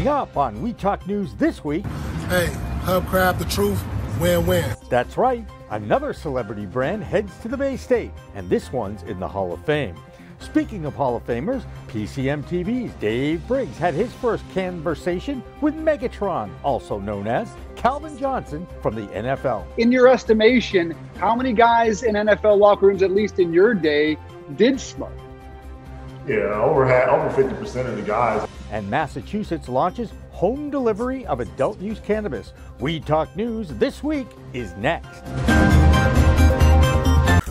Coming 0.00 0.14
up 0.14 0.36
on 0.38 0.62
Weed 0.62 0.78
Talk 0.78 1.06
News 1.06 1.34
this 1.34 1.62
week. 1.62 1.84
Hey, 2.30 2.48
Hubcraft, 2.84 3.38
the 3.38 3.44
truth, 3.44 3.84
win 4.18 4.46
win. 4.46 4.74
That's 4.88 5.18
right. 5.18 5.46
Another 5.68 6.14
celebrity 6.14 6.64
brand 6.64 7.04
heads 7.04 7.30
to 7.42 7.48
the 7.48 7.56
Bay 7.58 7.76
State, 7.76 8.10
and 8.34 8.48
this 8.48 8.72
one's 8.72 9.02
in 9.02 9.20
the 9.20 9.28
Hall 9.28 9.52
of 9.52 9.62
Fame. 9.66 9.94
Speaking 10.38 10.86
of 10.86 10.94
Hall 10.94 11.16
of 11.16 11.26
Famers, 11.26 11.64
PCM 11.88 12.44
TV's 12.44 12.94
Dave 12.94 13.46
Briggs 13.46 13.76
had 13.76 13.92
his 13.92 14.10
first 14.14 14.42
conversation 14.54 15.44
with 15.60 15.74
Megatron, 15.74 16.50
also 16.64 16.98
known 16.98 17.26
as 17.26 17.50
Calvin 17.76 18.16
Johnson 18.16 18.66
from 18.80 18.94
the 18.94 19.06
NFL. 19.08 19.66
In 19.76 19.92
your 19.92 20.08
estimation, 20.08 20.96
how 21.16 21.36
many 21.36 21.52
guys 21.52 22.04
in 22.04 22.14
NFL 22.14 22.56
locker 22.58 22.86
rooms, 22.86 23.02
at 23.02 23.10
least 23.10 23.38
in 23.38 23.52
your 23.52 23.74
day, 23.74 24.16
did 24.56 24.80
smoke? 24.80 25.12
Yeah, 26.26 26.54
over 26.62 26.86
half, 26.86 27.08
over 27.10 27.28
fifty 27.28 27.54
percent 27.54 27.86
of 27.86 27.96
the 27.96 28.02
guys. 28.02 28.48
And 28.70 28.88
Massachusetts 28.88 29.68
launches 29.68 30.12
home 30.30 30.70
delivery 30.70 31.26
of 31.26 31.40
adult 31.40 31.80
use 31.80 32.00
cannabis. 32.00 32.52
Weed 32.78 33.04
Talk 33.04 33.34
News 33.36 33.68
this 33.68 34.02
week 34.02 34.28
is 34.52 34.74
next. 34.76 35.22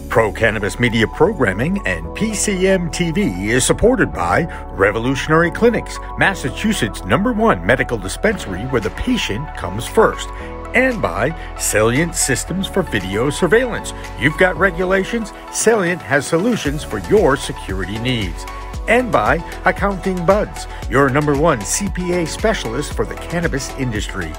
Pro 0.09 0.31
Cannabis 0.31 0.79
Media 0.79 1.05
Programming 1.07 1.85
and 1.85 2.03
PCM 2.07 2.91
TV 2.91 3.49
is 3.49 3.63
supported 3.63 4.11
by 4.11 4.45
Revolutionary 4.71 5.51
Clinics, 5.51 5.99
Massachusetts' 6.17 7.05
number 7.05 7.31
one 7.31 7.63
medical 7.63 7.95
dispensary 7.97 8.61
where 8.63 8.81
the 8.81 8.89
patient 8.91 9.47
comes 9.55 9.85
first, 9.85 10.27
and 10.73 10.99
by 10.99 11.35
Salient 11.59 12.15
Systems 12.15 12.65
for 12.65 12.81
Video 12.81 13.29
Surveillance. 13.29 13.93
You've 14.19 14.37
got 14.39 14.57
regulations, 14.57 15.31
Salient 15.53 16.01
has 16.01 16.25
solutions 16.25 16.83
for 16.83 16.97
your 17.01 17.37
security 17.37 17.99
needs. 17.99 18.45
And 18.89 19.11
by 19.11 19.35
Accounting 19.65 20.25
Buds, 20.25 20.67
your 20.89 21.09
number 21.09 21.37
one 21.37 21.59
CPA 21.59 22.27
specialist 22.27 22.93
for 22.93 23.05
the 23.05 23.15
cannabis 23.15 23.69
industry. 23.77 24.33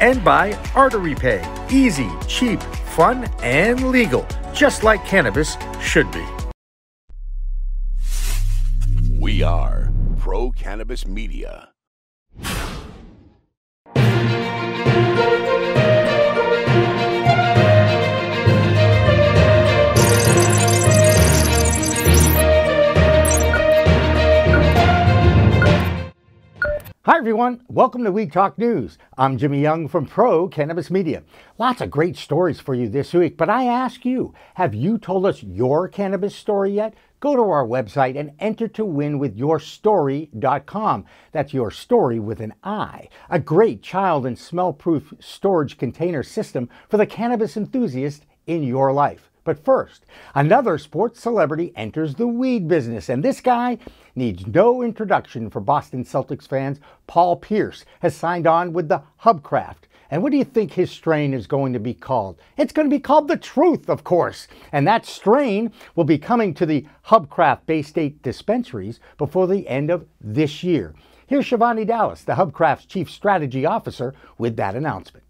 And 0.00 0.22
by 0.24 0.52
Artery 0.74 1.14
Pay, 1.14 1.42
easy, 1.70 2.10
cheap, 2.26 2.60
fun, 2.60 3.30
and 3.42 3.90
legal 3.90 4.26
just 4.52 4.82
like 4.82 5.04
cannabis 5.06 5.56
should 5.80 6.10
be. 6.12 6.24
We 9.18 9.42
are 9.42 9.92
Pro 10.18 10.50
Cannabis 10.50 11.06
Media. 11.06 11.68
Hi, 27.04 27.18
everyone. 27.18 27.62
Welcome 27.68 28.04
to 28.04 28.12
Weed 28.12 28.32
Talk 28.32 28.56
News. 28.56 28.96
I'm 29.18 29.36
Jimmy 29.36 29.60
Young 29.60 29.88
from 29.88 30.06
Pro 30.06 30.46
Cannabis 30.46 30.88
Media. 30.88 31.24
Lots 31.58 31.80
of 31.80 31.90
great 31.90 32.16
stories 32.16 32.60
for 32.60 32.76
you 32.76 32.88
this 32.88 33.12
week, 33.12 33.36
but 33.36 33.50
I 33.50 33.64
ask 33.64 34.04
you 34.04 34.34
have 34.54 34.72
you 34.72 34.98
told 34.98 35.26
us 35.26 35.42
your 35.42 35.88
cannabis 35.88 36.32
story 36.32 36.70
yet? 36.70 36.94
Go 37.18 37.34
to 37.34 37.42
our 37.42 37.66
website 37.66 38.16
and 38.16 38.30
enter 38.38 38.68
to 38.68 38.84
win 38.84 39.18
with 39.18 39.36
yourstory.com. 39.36 41.04
That's 41.32 41.52
your 41.52 41.72
story 41.72 42.20
with 42.20 42.38
an 42.40 42.54
I. 42.62 43.08
A 43.28 43.40
great 43.40 43.82
child 43.82 44.24
and 44.24 44.38
smell 44.38 44.72
proof 44.72 45.12
storage 45.18 45.78
container 45.78 46.22
system 46.22 46.68
for 46.88 46.98
the 46.98 47.06
cannabis 47.06 47.56
enthusiast 47.56 48.26
in 48.46 48.62
your 48.62 48.92
life. 48.92 49.31
But 49.44 49.64
first, 49.64 50.06
another 50.34 50.78
sports 50.78 51.20
celebrity 51.20 51.72
enters 51.74 52.14
the 52.14 52.28
weed 52.28 52.68
business, 52.68 53.08
and 53.08 53.24
this 53.24 53.40
guy 53.40 53.78
needs 54.14 54.46
no 54.46 54.82
introduction 54.82 55.50
for 55.50 55.60
Boston 55.60 56.04
Celtics 56.04 56.46
fans. 56.46 56.78
Paul 57.06 57.36
Pierce 57.36 57.84
has 58.00 58.14
signed 58.14 58.46
on 58.46 58.72
with 58.72 58.88
the 58.88 59.02
Hubcraft. 59.22 59.88
And 60.12 60.22
what 60.22 60.30
do 60.30 60.36
you 60.36 60.44
think 60.44 60.72
his 60.72 60.90
strain 60.90 61.32
is 61.32 61.46
going 61.46 61.72
to 61.72 61.80
be 61.80 61.94
called? 61.94 62.38
It's 62.58 62.72
going 62.72 62.88
to 62.88 62.94
be 62.94 63.00
called 63.00 63.28
the 63.28 63.36
Truth, 63.36 63.88
of 63.88 64.04
course. 64.04 64.46
And 64.70 64.86
that 64.86 65.06
strain 65.06 65.72
will 65.96 66.04
be 66.04 66.18
coming 66.18 66.52
to 66.54 66.66
the 66.66 66.86
Hubcraft 67.06 67.64
Bay 67.64 67.80
State 67.80 68.22
dispensaries 68.22 69.00
before 69.16 69.46
the 69.46 69.66
end 69.66 69.90
of 69.90 70.06
this 70.20 70.62
year. 70.62 70.94
Here's 71.26 71.46
Shivani 71.46 71.86
Dallas, 71.86 72.24
the 72.24 72.34
Hubcraft's 72.34 72.84
Chief 72.84 73.10
Strategy 73.10 73.64
Officer, 73.64 74.14
with 74.36 74.54
that 74.56 74.76
announcement. 74.76 75.24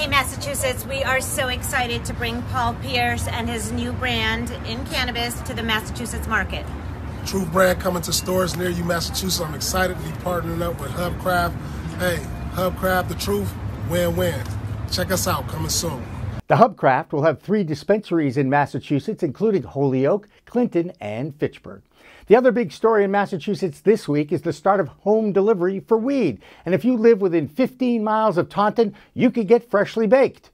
Hey, 0.00 0.06
Massachusetts, 0.06 0.86
we 0.86 1.02
are 1.02 1.20
so 1.20 1.48
excited 1.48 2.06
to 2.06 2.14
bring 2.14 2.40
Paul 2.44 2.72
Pierce 2.76 3.28
and 3.28 3.46
his 3.46 3.70
new 3.70 3.92
brand 3.92 4.50
in 4.66 4.82
cannabis 4.86 5.38
to 5.42 5.52
the 5.52 5.62
Massachusetts 5.62 6.26
market. 6.26 6.64
Truth 7.26 7.52
brand 7.52 7.80
coming 7.80 8.00
to 8.04 8.12
stores 8.14 8.56
near 8.56 8.70
you, 8.70 8.82
Massachusetts. 8.82 9.42
I'm 9.42 9.54
excited 9.54 9.98
to 9.98 10.02
be 10.02 10.08
partnering 10.20 10.62
up 10.62 10.80
with 10.80 10.90
Hubcraft. 10.92 11.52
Hey, 11.98 12.16
Hubcraft, 12.54 13.08
the 13.08 13.14
truth, 13.16 13.52
win 13.90 14.16
win. 14.16 14.42
Check 14.90 15.10
us 15.10 15.28
out, 15.28 15.46
coming 15.48 15.68
soon. 15.68 16.02
The 16.46 16.56
Hubcraft 16.56 17.12
will 17.12 17.22
have 17.24 17.42
three 17.42 17.62
dispensaries 17.62 18.38
in 18.38 18.48
Massachusetts, 18.48 19.22
including 19.22 19.64
Holyoke, 19.64 20.28
Clinton, 20.50 20.92
and 21.00 21.34
Fitchburg. 21.38 21.82
The 22.26 22.36
other 22.36 22.52
big 22.52 22.72
story 22.72 23.04
in 23.04 23.10
Massachusetts 23.10 23.80
this 23.80 24.08
week 24.08 24.32
is 24.32 24.42
the 24.42 24.52
start 24.52 24.80
of 24.80 24.88
home 24.88 25.32
delivery 25.32 25.80
for 25.80 25.96
weed. 25.96 26.40
And 26.66 26.74
if 26.74 26.84
you 26.84 26.96
live 26.96 27.20
within 27.20 27.48
15 27.48 28.02
miles 28.02 28.36
of 28.36 28.48
Taunton, 28.48 28.94
you 29.14 29.30
could 29.30 29.46
get 29.46 29.70
freshly 29.70 30.06
baked. 30.06 30.50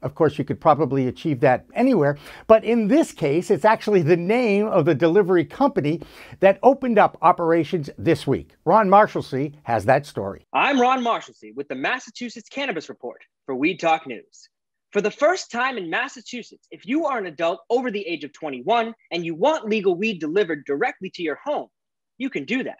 Of 0.00 0.14
course, 0.14 0.38
you 0.38 0.44
could 0.44 0.60
probably 0.60 1.08
achieve 1.08 1.40
that 1.40 1.64
anywhere, 1.74 2.18
but 2.46 2.62
in 2.62 2.86
this 2.86 3.10
case, 3.10 3.50
it's 3.50 3.64
actually 3.64 4.02
the 4.02 4.16
name 4.16 4.66
of 4.68 4.84
the 4.84 4.94
delivery 4.94 5.44
company 5.44 6.02
that 6.38 6.60
opened 6.62 6.98
up 6.98 7.18
operations 7.20 7.90
this 7.98 8.24
week. 8.24 8.54
Ron 8.64 8.88
Marshalsea 8.88 9.54
has 9.64 9.86
that 9.86 10.06
story. 10.06 10.46
I'm 10.52 10.80
Ron 10.80 11.02
Marshalsea 11.02 11.54
with 11.56 11.66
the 11.66 11.74
Massachusetts 11.74 12.48
Cannabis 12.48 12.88
Report 12.88 13.22
for 13.44 13.56
Weed 13.56 13.80
Talk 13.80 14.06
News. 14.06 14.48
For 14.90 15.02
the 15.02 15.10
first 15.10 15.50
time 15.50 15.76
in 15.76 15.90
Massachusetts, 15.90 16.66
if 16.70 16.86
you 16.86 17.04
are 17.04 17.18
an 17.18 17.26
adult 17.26 17.60
over 17.68 17.90
the 17.90 18.06
age 18.06 18.24
of 18.24 18.32
21 18.32 18.94
and 19.10 19.24
you 19.24 19.34
want 19.34 19.68
legal 19.68 19.94
weed 19.94 20.18
delivered 20.18 20.64
directly 20.64 21.10
to 21.10 21.22
your 21.22 21.38
home, 21.44 21.68
you 22.16 22.30
can 22.30 22.46
do 22.46 22.62
that, 22.62 22.78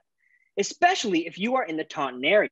especially 0.59 1.27
if 1.27 1.39
you 1.39 1.57
are 1.57 1.67
in 1.67 1.77
the 1.77 1.85
Taunton 1.85 2.25
area. 2.25 2.49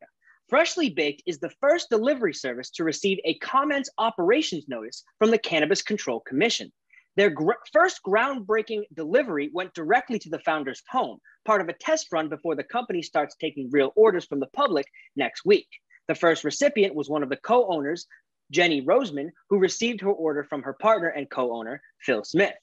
Freshly 0.51 0.91
Baked 0.91 1.23
is 1.25 1.39
the 1.39 1.55
first 1.63 1.89
delivery 1.89 2.35
service 2.35 2.69
to 2.73 2.85
receive 2.85 3.19
a 3.25 3.39
comments 3.39 3.89
operations 3.97 4.69
notice 4.69 5.03
from 5.19 5.31
the 5.31 5.39
Cannabis 5.39 5.81
Control 5.81 6.21
Commission. 6.21 6.71
Their 7.17 7.31
gr- 7.31 7.53
first 7.73 8.01
groundbreaking 8.07 8.83
delivery 8.93 9.51
went 9.55 9.73
directly 9.73 10.19
to 10.19 10.29
the 10.29 10.39
founder's 10.41 10.83
home, 10.91 11.19
part 11.47 11.63
of 11.63 11.71
a 11.71 11.73
test 11.73 12.09
run 12.13 12.29
before 12.29 12.57
the 12.57 12.63
company 12.63 13.01
starts 13.01 13.35
taking 13.37 13.71
real 13.71 13.93
orders 13.97 14.27
from 14.27 14.39
the 14.39 14.49
public 14.49 14.85
next 15.17 15.47
week. 15.47 15.67
The 16.09 16.15
first 16.15 16.45
recipient 16.45 16.95
was 16.95 17.09
one 17.09 17.23
of 17.23 17.31
the 17.31 17.39
co 17.39 17.67
owners 17.69 18.07
Jenny 18.51 18.83
Roseman, 18.83 19.31
who 19.51 19.59
received 19.59 20.01
her 20.01 20.13
order 20.13 20.45
from 20.45 20.63
her 20.63 20.75
partner 20.75 21.09
and 21.09 21.29
co 21.31 21.53
owner, 21.53 21.83
Phil 22.01 22.25
Smith. 22.25 22.55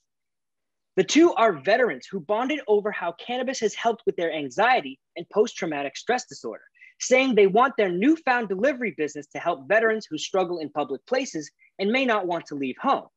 The 0.95 1.03
two 1.03 1.33
are 1.33 1.53
veterans 1.53 2.05
who 2.05 2.19
bonded 2.19 2.59
over 2.67 2.91
how 2.91 3.13
cannabis 3.13 3.59
has 3.61 3.73
helped 3.73 4.03
with 4.05 4.15
their 4.15 4.31
anxiety 4.31 4.99
and 5.17 5.29
post 5.29 5.55
traumatic 5.57 5.97
stress 5.97 6.25
disorder, 6.25 6.63
saying 6.99 7.33
they 7.33 7.47
want 7.47 7.75
their 7.77 7.91
newfound 7.91 8.47
delivery 8.47 8.93
business 8.95 9.25
to 9.27 9.39
help 9.39 9.67
veterans 9.67 10.05
who 10.07 10.17
struggle 10.17 10.59
in 10.59 10.69
public 10.69 11.03
places 11.07 11.49
and 11.79 11.91
may 11.91 12.05
not 12.05 12.27
want 12.27 12.45
to 12.45 12.55
leave 12.55 12.77
home. 12.79 13.07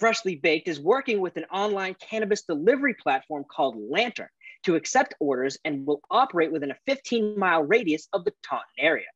Freshly 0.00 0.34
Baked 0.34 0.66
is 0.66 0.80
working 0.80 1.20
with 1.20 1.36
an 1.36 1.44
online 1.52 1.94
cannabis 2.00 2.42
delivery 2.42 2.94
platform 2.94 3.44
called 3.48 3.76
Lantern 3.78 4.28
to 4.64 4.74
accept 4.74 5.14
orders 5.20 5.56
and 5.64 5.86
will 5.86 6.00
operate 6.10 6.50
within 6.50 6.72
a 6.72 6.78
15 6.86 7.38
mile 7.38 7.62
radius 7.62 8.08
of 8.12 8.24
the 8.24 8.32
Taunton 8.42 8.66
area. 8.76 9.06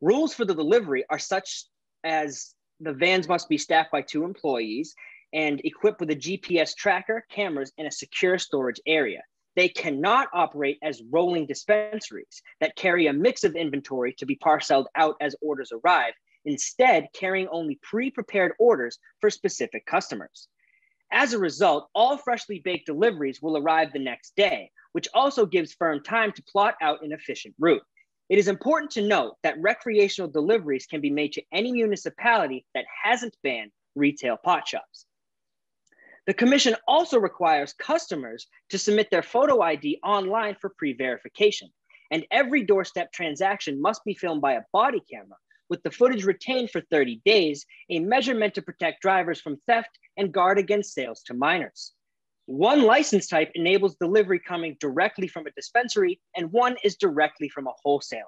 Rules 0.00 0.34
for 0.34 0.44
the 0.44 0.54
delivery 0.54 1.04
are 1.10 1.18
such 1.18 1.64
as 2.04 2.54
the 2.80 2.92
vans 2.92 3.28
must 3.28 3.48
be 3.48 3.58
staffed 3.58 3.92
by 3.92 4.02
two 4.02 4.24
employees 4.24 4.94
and 5.32 5.60
equipped 5.64 6.00
with 6.00 6.10
a 6.10 6.16
GPS 6.16 6.74
tracker, 6.74 7.24
cameras, 7.30 7.72
and 7.78 7.86
a 7.86 7.92
secure 7.92 8.38
storage 8.38 8.80
area. 8.86 9.22
They 9.56 9.68
cannot 9.68 10.28
operate 10.32 10.78
as 10.82 11.02
rolling 11.10 11.46
dispensaries 11.46 12.42
that 12.60 12.76
carry 12.76 13.08
a 13.08 13.12
mix 13.12 13.44
of 13.44 13.56
inventory 13.56 14.14
to 14.14 14.26
be 14.26 14.36
parceled 14.36 14.88
out 14.96 15.16
as 15.20 15.36
orders 15.42 15.72
arrive, 15.72 16.14
instead, 16.44 17.08
carrying 17.12 17.48
only 17.48 17.78
pre 17.82 18.10
prepared 18.10 18.52
orders 18.58 18.98
for 19.20 19.28
specific 19.28 19.84
customers. 19.86 20.48
As 21.12 21.32
a 21.32 21.38
result, 21.38 21.88
all 21.94 22.16
freshly 22.16 22.60
baked 22.60 22.86
deliveries 22.86 23.42
will 23.42 23.56
arrive 23.56 23.92
the 23.92 23.98
next 23.98 24.34
day, 24.36 24.70
which 24.92 25.08
also 25.12 25.44
gives 25.44 25.74
firm 25.74 26.02
time 26.02 26.32
to 26.32 26.42
plot 26.44 26.76
out 26.80 27.02
an 27.02 27.12
efficient 27.12 27.54
route. 27.58 27.82
It 28.30 28.38
is 28.38 28.46
important 28.46 28.92
to 28.92 29.02
note 29.02 29.38
that 29.42 29.60
recreational 29.60 30.30
deliveries 30.30 30.86
can 30.86 31.00
be 31.00 31.10
made 31.10 31.32
to 31.32 31.42
any 31.52 31.72
municipality 31.72 32.64
that 32.74 32.84
hasn't 33.02 33.36
banned 33.42 33.72
retail 33.96 34.36
pot 34.36 34.68
shops. 34.68 35.06
The 36.28 36.34
Commission 36.34 36.76
also 36.86 37.18
requires 37.18 37.72
customers 37.72 38.46
to 38.68 38.78
submit 38.78 39.10
their 39.10 39.24
photo 39.24 39.62
ID 39.62 39.98
online 40.04 40.54
for 40.60 40.70
pre 40.70 40.92
verification, 40.92 41.70
and 42.12 42.24
every 42.30 42.62
doorstep 42.62 43.12
transaction 43.12 43.82
must 43.82 44.04
be 44.04 44.14
filmed 44.14 44.42
by 44.42 44.52
a 44.52 44.62
body 44.72 45.02
camera, 45.10 45.36
with 45.68 45.82
the 45.82 45.90
footage 45.90 46.24
retained 46.24 46.70
for 46.70 46.82
30 46.82 47.20
days, 47.24 47.66
a 47.90 47.98
measure 47.98 48.36
meant 48.36 48.54
to 48.54 48.62
protect 48.62 49.02
drivers 49.02 49.40
from 49.40 49.60
theft 49.66 49.98
and 50.16 50.32
guard 50.32 50.56
against 50.56 50.94
sales 50.94 51.20
to 51.24 51.34
minors. 51.34 51.94
One 52.50 52.82
license 52.82 53.28
type 53.28 53.52
enables 53.54 53.94
delivery 53.94 54.40
coming 54.40 54.76
directly 54.80 55.28
from 55.28 55.46
a 55.46 55.52
dispensary, 55.52 56.20
and 56.34 56.50
one 56.50 56.74
is 56.82 56.96
directly 56.96 57.48
from 57.48 57.68
a 57.68 57.72
wholesaler. 57.80 58.24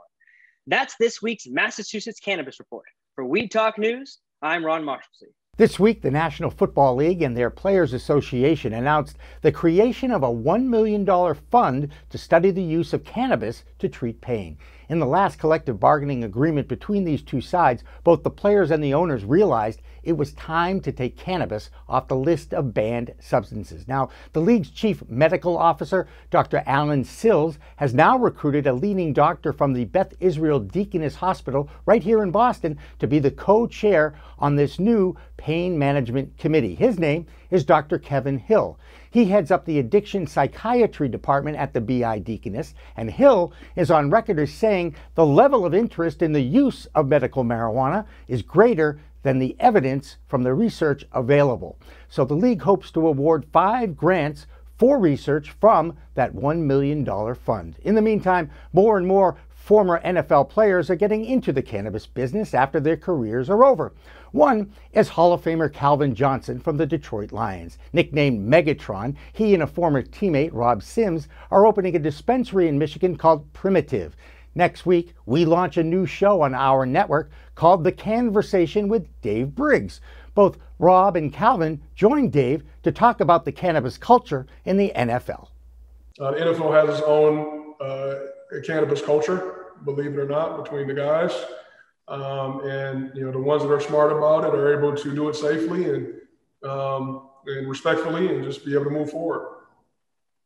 That's 0.68 0.94
this 1.00 1.20
week's 1.20 1.48
Massachusetts 1.48 2.20
Cannabis 2.20 2.60
Report. 2.60 2.84
For 3.16 3.24
Weed 3.24 3.50
Talk 3.50 3.78
News, 3.78 4.20
I'm 4.40 4.64
Ron 4.64 4.84
Marshalsea. 4.84 5.32
This 5.56 5.80
week, 5.80 6.02
the 6.02 6.10
National 6.12 6.52
Football 6.52 6.94
League 6.94 7.20
and 7.20 7.36
their 7.36 7.50
Players 7.50 7.92
Association 7.92 8.72
announced 8.72 9.18
the 9.40 9.50
creation 9.50 10.12
of 10.12 10.22
a 10.22 10.32
$1 10.32 10.66
million 10.66 11.04
fund 11.50 11.92
to 12.10 12.16
study 12.16 12.52
the 12.52 12.62
use 12.62 12.92
of 12.92 13.02
cannabis 13.02 13.64
to 13.80 13.88
treat 13.88 14.20
pain. 14.20 14.56
In 14.92 14.98
the 14.98 15.06
last 15.06 15.38
collective 15.38 15.80
bargaining 15.80 16.22
agreement 16.22 16.68
between 16.68 17.04
these 17.04 17.22
two 17.22 17.40
sides, 17.40 17.82
both 18.04 18.22
the 18.22 18.28
players 18.28 18.70
and 18.70 18.84
the 18.84 18.92
owners 18.92 19.24
realized 19.24 19.80
it 20.02 20.18
was 20.18 20.34
time 20.34 20.80
to 20.82 20.92
take 20.92 21.16
cannabis 21.16 21.70
off 21.88 22.08
the 22.08 22.14
list 22.14 22.52
of 22.52 22.74
banned 22.74 23.14
substances. 23.18 23.88
Now, 23.88 24.10
the 24.34 24.42
league's 24.42 24.68
chief 24.68 25.02
medical 25.08 25.56
officer, 25.56 26.06
Dr. 26.30 26.62
Alan 26.66 27.04
Sills, 27.04 27.58
has 27.76 27.94
now 27.94 28.18
recruited 28.18 28.66
a 28.66 28.74
leading 28.74 29.14
doctor 29.14 29.54
from 29.54 29.72
the 29.72 29.86
Beth 29.86 30.12
Israel 30.20 30.60
Deaconess 30.60 31.14
Hospital 31.14 31.70
right 31.86 32.02
here 32.02 32.22
in 32.22 32.30
Boston 32.30 32.76
to 32.98 33.06
be 33.06 33.18
the 33.18 33.30
co 33.30 33.66
chair 33.66 34.12
on 34.38 34.56
this 34.56 34.78
new 34.78 35.16
pain 35.38 35.78
management 35.78 36.36
committee. 36.36 36.74
His 36.74 36.98
name 36.98 37.24
is 37.52 37.64
Dr. 37.64 37.98
Kevin 37.98 38.38
Hill. 38.38 38.78
He 39.10 39.26
heads 39.26 39.50
up 39.50 39.64
the 39.64 39.78
addiction 39.78 40.26
psychiatry 40.26 41.08
department 41.08 41.58
at 41.58 41.74
the 41.74 41.80
BI 41.82 42.18
Deaconess, 42.18 42.74
and 42.96 43.10
Hill 43.10 43.52
is 43.76 43.90
on 43.90 44.10
record 44.10 44.38
as 44.38 44.52
saying 44.52 44.96
the 45.14 45.26
level 45.26 45.66
of 45.66 45.74
interest 45.74 46.22
in 46.22 46.32
the 46.32 46.40
use 46.40 46.86
of 46.94 47.06
medical 47.06 47.44
marijuana 47.44 48.06
is 48.26 48.40
greater 48.42 48.98
than 49.22 49.38
the 49.38 49.54
evidence 49.60 50.16
from 50.26 50.42
the 50.42 50.54
research 50.54 51.04
available. 51.12 51.78
So 52.08 52.24
the 52.24 52.34
league 52.34 52.62
hopes 52.62 52.90
to 52.92 53.06
award 53.06 53.44
five 53.52 53.96
grants 53.96 54.46
for 54.78 54.98
research 54.98 55.50
from 55.60 55.96
that 56.14 56.34
$1 56.34 56.58
million 56.58 57.04
fund. 57.34 57.76
In 57.82 57.94
the 57.94 58.02
meantime, 58.02 58.50
more 58.72 58.96
and 58.96 59.06
more 59.06 59.36
former 59.62 60.00
NFL 60.04 60.48
players 60.48 60.90
are 60.90 60.96
getting 60.96 61.24
into 61.24 61.52
the 61.52 61.62
cannabis 61.62 62.04
business 62.04 62.52
after 62.52 62.80
their 62.80 62.96
careers 62.96 63.48
are 63.48 63.64
over. 63.64 63.92
One 64.32 64.72
is 64.92 65.08
Hall 65.08 65.32
of 65.32 65.44
Famer 65.44 65.72
Calvin 65.72 66.16
Johnson 66.16 66.58
from 66.58 66.76
the 66.78 66.86
Detroit 66.86 67.30
Lions. 67.30 67.78
Nicknamed 67.92 68.48
Megatron, 68.48 69.14
he 69.32 69.54
and 69.54 69.62
a 69.62 69.68
former 69.68 70.02
teammate, 70.02 70.50
Rob 70.52 70.82
Sims, 70.82 71.28
are 71.52 71.64
opening 71.64 71.94
a 71.94 72.00
dispensary 72.00 72.66
in 72.66 72.76
Michigan 72.76 73.16
called 73.16 73.52
Primitive. 73.52 74.16
Next 74.56 74.84
week, 74.84 75.14
we 75.26 75.44
launch 75.44 75.76
a 75.76 75.84
new 75.84 76.06
show 76.06 76.40
on 76.40 76.54
our 76.54 76.84
network 76.84 77.30
called 77.54 77.84
The 77.84 77.92
Cannversation 77.92 78.88
with 78.88 79.06
Dave 79.20 79.54
Briggs. 79.54 80.00
Both 80.34 80.58
Rob 80.80 81.14
and 81.14 81.32
Calvin 81.32 81.80
joined 81.94 82.32
Dave 82.32 82.64
to 82.82 82.90
talk 82.90 83.20
about 83.20 83.44
the 83.44 83.52
cannabis 83.52 83.96
culture 83.96 84.48
in 84.64 84.76
the 84.76 84.90
NFL. 84.96 85.50
Uh, 86.18 86.32
the 86.32 86.38
NFL 86.38 86.72
has 86.74 86.98
its 86.98 87.06
own 87.06 87.74
uh, 87.80 88.14
cannabis 88.60 89.00
culture, 89.00 89.66
believe 89.84 90.12
it 90.12 90.18
or 90.18 90.28
not, 90.28 90.62
between 90.62 90.86
the 90.86 90.94
guys. 90.94 91.32
Um, 92.08 92.60
and 92.66 93.12
you 93.14 93.24
know 93.24 93.32
the 93.32 93.38
ones 93.38 93.62
that 93.62 93.70
are 93.70 93.80
smart 93.80 94.12
about 94.12 94.44
it 94.44 94.54
are 94.54 94.76
able 94.76 94.94
to 94.94 95.14
do 95.14 95.28
it 95.28 95.36
safely 95.36 95.88
and 95.88 96.14
um, 96.68 97.28
and 97.46 97.68
respectfully, 97.68 98.28
and 98.28 98.44
just 98.44 98.64
be 98.64 98.74
able 98.74 98.84
to 98.84 98.90
move 98.90 99.10
forward 99.10 99.62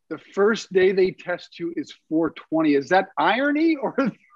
the 0.09 0.17
first 0.17 0.71
day 0.71 0.91
they 0.91 1.11
test 1.11 1.59
you 1.59 1.73
is 1.75 1.93
420. 2.09 2.75
Is 2.75 2.89
that 2.89 3.09
irony 3.17 3.75
or, 3.75 3.95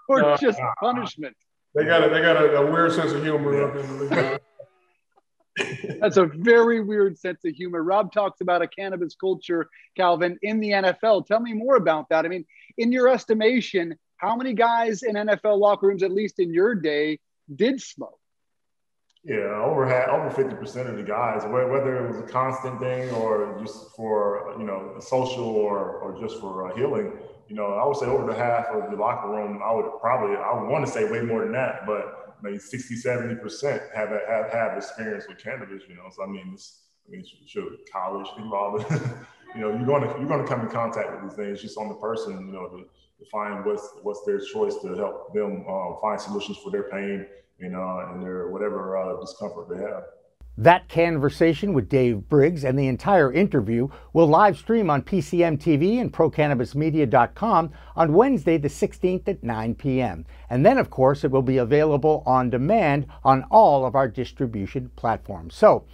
or 0.09 0.23
uh, 0.23 0.37
just 0.37 0.59
punishment? 0.79 1.35
They 1.75 1.85
got 1.85 2.03
a, 2.03 2.09
they 2.09 2.21
got 2.21 2.37
a, 2.37 2.57
a 2.57 2.71
weird 2.71 2.91
sense 2.91 3.13
of 3.13 3.23
humor 3.23 3.63
up 3.63 3.75
in 3.75 3.97
the 3.99 4.41
That's 5.99 6.17
a 6.17 6.25
very 6.25 6.81
weird 6.81 7.17
sense 7.17 7.43
of 7.45 7.53
humor. 7.53 7.83
Rob 7.83 8.11
talks 8.11 8.41
about 8.41 8.61
a 8.61 8.67
cannabis 8.67 9.15
culture, 9.15 9.69
Calvin, 9.95 10.37
in 10.41 10.59
the 10.59 10.69
NFL. 10.69 11.25
Tell 11.27 11.39
me 11.39 11.53
more 11.53 11.75
about 11.75 12.09
that. 12.09 12.25
I 12.25 12.27
mean, 12.27 12.45
in 12.77 12.91
your 12.91 13.07
estimation, 13.07 13.97
how 14.17 14.35
many 14.35 14.53
guys 14.53 15.03
in 15.03 15.15
NFL 15.15 15.59
locker 15.59 15.87
rooms, 15.87 16.03
at 16.03 16.11
least 16.11 16.39
in 16.39 16.53
your 16.53 16.75
day, 16.75 17.19
did 17.55 17.81
smoke? 17.81 18.17
Yeah, 19.23 19.61
over 19.63 19.85
half, 19.85 20.09
over 20.09 20.31
fifty 20.31 20.55
percent 20.55 20.89
of 20.89 20.95
the 20.97 21.03
guys, 21.03 21.43
whether 21.45 22.05
it 22.05 22.07
was 22.07 22.17
a 22.17 22.23
constant 22.23 22.79
thing 22.79 23.07
or 23.11 23.55
just 23.61 23.95
for 23.95 24.55
you 24.57 24.63
know 24.63 24.95
social 24.99 25.45
or 25.45 25.97
or 25.97 26.19
just 26.19 26.39
for 26.39 26.71
uh, 26.71 26.75
healing, 26.75 27.13
you 27.51 27.57
know, 27.57 27.73
I 27.73 27.85
would 27.85 27.97
say 27.97 28.05
over 28.05 28.25
the 28.25 28.33
half 28.33 28.67
of 28.67 28.89
the 28.89 28.95
locker 28.95 29.27
room, 29.27 29.61
I 29.61 29.73
would 29.73 29.99
probably, 29.99 30.37
I 30.37 30.53
want 30.63 30.85
to 30.85 30.91
say 30.91 31.11
way 31.11 31.21
more 31.21 31.43
than 31.43 31.51
that, 31.51 31.85
but 31.85 32.20
maybe 32.41 32.59
60, 32.59 32.95
70 32.95 33.35
percent 33.35 33.81
have 33.93 34.09
have 34.09 34.51
have 34.51 34.77
experience 34.77 35.25
with 35.27 35.37
cannabis. 35.37 35.83
You 35.87 35.95
know, 35.95 36.09
so 36.11 36.23
I 36.23 36.27
mean, 36.27 36.51
it's, 36.53 36.79
I 37.07 37.11
mean, 37.11 37.25
sure, 37.45 37.69
college, 37.91 38.27
involved. 38.37 38.85
you 39.55 39.61
know, 39.61 39.69
you're 39.69 39.85
going 39.85 40.03
to 40.03 40.19
you're 40.19 40.37
to 40.41 40.47
come 40.47 40.61
in 40.61 40.69
contact 40.69 41.11
with 41.11 41.29
these 41.29 41.37
things 41.37 41.61
just 41.61 41.77
on 41.77 41.89
the 41.89 41.95
person. 41.95 42.33
You 42.47 42.53
know, 42.53 42.67
to, 42.69 42.77
to 42.77 43.29
find 43.31 43.65
what's 43.65 43.87
what's 44.03 44.25
their 44.25 44.39
choice 44.39 44.75
to 44.81 44.95
help 44.95 45.33
them 45.33 45.65
uh, 45.67 45.99
find 46.01 46.19
solutions 46.19 46.57
for 46.57 46.71
their 46.71 46.83
pain 46.83 47.25
you 47.61 47.69
know, 47.69 48.05
and 48.11 48.21
their 48.21 48.49
whatever 48.49 48.97
uh, 48.97 49.21
discomfort 49.21 49.69
they 49.69 49.77
have. 49.77 50.03
That 50.61 50.89
conversation 50.89 51.73
with 51.73 51.89
Dave 51.89 52.29
Briggs 52.29 52.63
and 52.63 52.77
the 52.77 52.87
entire 52.87 53.33
interview 53.33 53.87
will 54.13 54.27
live 54.27 54.59
stream 54.59 54.91
on 54.91 55.01
PCM 55.01 55.57
TV 55.57 55.99
and 55.99 56.13
ProCannabisMedia.com 56.13 57.71
on 57.95 58.13
Wednesday, 58.13 58.59
the 58.59 58.67
16th 58.67 59.27
at 59.27 59.43
9 59.43 59.73
p.m. 59.73 60.23
And 60.51 60.63
then, 60.63 60.77
of 60.77 60.91
course, 60.91 61.23
it 61.23 61.31
will 61.31 61.41
be 61.41 61.57
available 61.57 62.21
on 62.27 62.51
demand 62.51 63.07
on 63.23 63.43
all 63.49 63.87
of 63.87 63.95
our 63.95 64.07
distribution 64.07 64.91
platforms. 64.95 65.55
So, 65.55 65.85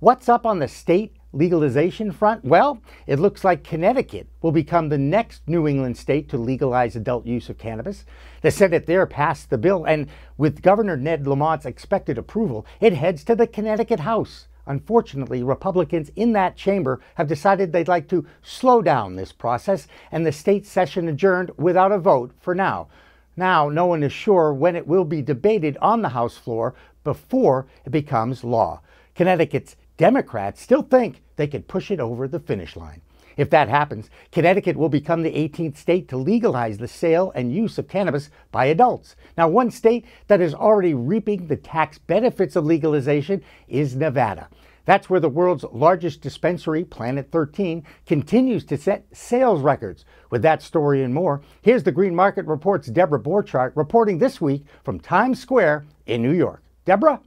what's 0.00 0.28
up 0.28 0.44
on 0.44 0.58
the 0.58 0.66
state 0.66 1.14
legalization 1.32 2.12
front? 2.12 2.44
Well, 2.44 2.80
it 3.06 3.18
looks 3.18 3.44
like 3.44 3.64
Connecticut 3.64 4.28
will 4.42 4.52
become 4.52 4.88
the 4.88 4.98
next 4.98 5.42
New 5.46 5.68
England 5.68 5.96
state 5.96 6.28
to 6.30 6.38
legalize 6.38 6.96
adult 6.96 7.26
use 7.26 7.48
of 7.48 7.58
cannabis. 7.58 8.04
The 8.42 8.50
Senate 8.50 8.86
there 8.86 9.06
passed 9.06 9.50
the 9.50 9.58
bill, 9.58 9.84
and 9.84 10.08
with 10.36 10.62
Governor 10.62 10.96
Ned 10.96 11.26
Lamont's 11.26 11.66
expected 11.66 12.18
approval, 12.18 12.66
it 12.80 12.94
heads 12.94 13.24
to 13.24 13.34
the 13.34 13.46
Connecticut 13.46 14.00
House. 14.00 14.48
Unfortunately, 14.66 15.42
Republicans 15.42 16.10
in 16.14 16.32
that 16.34 16.56
chamber 16.56 17.00
have 17.14 17.26
decided 17.26 17.72
they'd 17.72 17.88
like 17.88 18.08
to 18.08 18.26
slow 18.42 18.82
down 18.82 19.16
this 19.16 19.32
process, 19.32 19.88
and 20.12 20.26
the 20.26 20.32
state 20.32 20.66
session 20.66 21.08
adjourned 21.08 21.50
without 21.56 21.90
a 21.90 21.98
vote 21.98 22.32
for 22.38 22.54
now. 22.54 22.88
Now, 23.34 23.68
no 23.68 23.86
one 23.86 24.02
is 24.02 24.12
sure 24.12 24.52
when 24.52 24.76
it 24.76 24.86
will 24.86 25.04
be 25.04 25.22
debated 25.22 25.78
on 25.80 26.02
the 26.02 26.10
House 26.10 26.36
floor 26.36 26.74
before 27.04 27.66
it 27.86 27.90
becomes 27.90 28.44
law. 28.44 28.80
Connecticut's 29.14 29.76
Democrats 29.98 30.62
still 30.62 30.82
think 30.82 31.22
they 31.36 31.46
could 31.46 31.68
push 31.68 31.90
it 31.90 32.00
over 32.00 32.26
the 32.26 32.40
finish 32.40 32.76
line. 32.76 33.02
If 33.36 33.50
that 33.50 33.68
happens, 33.68 34.10
Connecticut 34.32 34.76
will 34.76 34.88
become 34.88 35.22
the 35.22 35.32
18th 35.32 35.76
state 35.76 36.08
to 36.08 36.16
legalize 36.16 36.78
the 36.78 36.88
sale 36.88 37.30
and 37.34 37.52
use 37.52 37.78
of 37.78 37.88
cannabis 37.88 38.30
by 38.50 38.66
adults. 38.66 39.14
Now, 39.36 39.48
one 39.48 39.70
state 39.70 40.06
that 40.28 40.40
is 40.40 40.54
already 40.54 40.94
reaping 40.94 41.46
the 41.46 41.56
tax 41.56 41.98
benefits 41.98 42.56
of 42.56 42.64
legalization 42.64 43.42
is 43.68 43.94
Nevada. 43.94 44.48
That's 44.86 45.10
where 45.10 45.20
the 45.20 45.28
world's 45.28 45.64
largest 45.70 46.22
dispensary, 46.22 46.82
Planet 46.82 47.30
13, 47.30 47.84
continues 48.06 48.64
to 48.66 48.78
set 48.78 49.04
sales 49.12 49.60
records. 49.60 50.04
With 50.30 50.42
that 50.42 50.62
story 50.62 51.02
and 51.02 51.12
more, 51.12 51.42
here's 51.60 51.82
the 51.82 51.92
Green 51.92 52.14
Market 52.14 52.46
Report's 52.46 52.88
Debra 52.88 53.20
Borchardt 53.20 53.72
reporting 53.76 54.18
this 54.18 54.40
week 54.40 54.64
from 54.82 54.98
Times 54.98 55.40
Square 55.40 55.86
in 56.06 56.22
New 56.22 56.32
York. 56.32 56.62
Debra? 56.86 57.20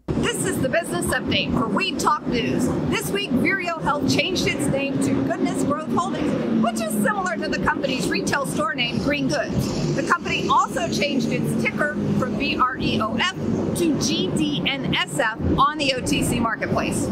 Business 0.72 1.08
update 1.08 1.52
for 1.52 1.68
Weed 1.68 2.00
Talk 2.00 2.26
News. 2.28 2.66
This 2.90 3.12
week, 3.12 3.30
Vireo 3.30 3.82
Health 3.82 4.10
changed 4.10 4.48
its 4.48 4.66
name 4.68 4.98
to 5.00 5.14
Goodness 5.26 5.64
Growth 5.66 5.92
Holdings, 5.92 6.64
which 6.64 6.76
is 6.76 6.94
similar 7.04 7.36
to 7.36 7.50
the 7.50 7.60
company's 7.60 8.08
retail 8.08 8.46
store 8.46 8.74
name, 8.74 8.98
Green 9.00 9.28
Goods. 9.28 9.96
The 9.98 10.04
company 10.04 10.48
also 10.48 10.88
changed 10.88 11.30
its 11.30 11.62
ticker 11.62 11.96
from 12.18 12.38
VREOF 12.38 13.78
to 13.80 13.96
GDNSF 13.96 15.58
on 15.58 15.78
the 15.78 15.90
OTC 15.90 16.40
marketplace. 16.40 17.06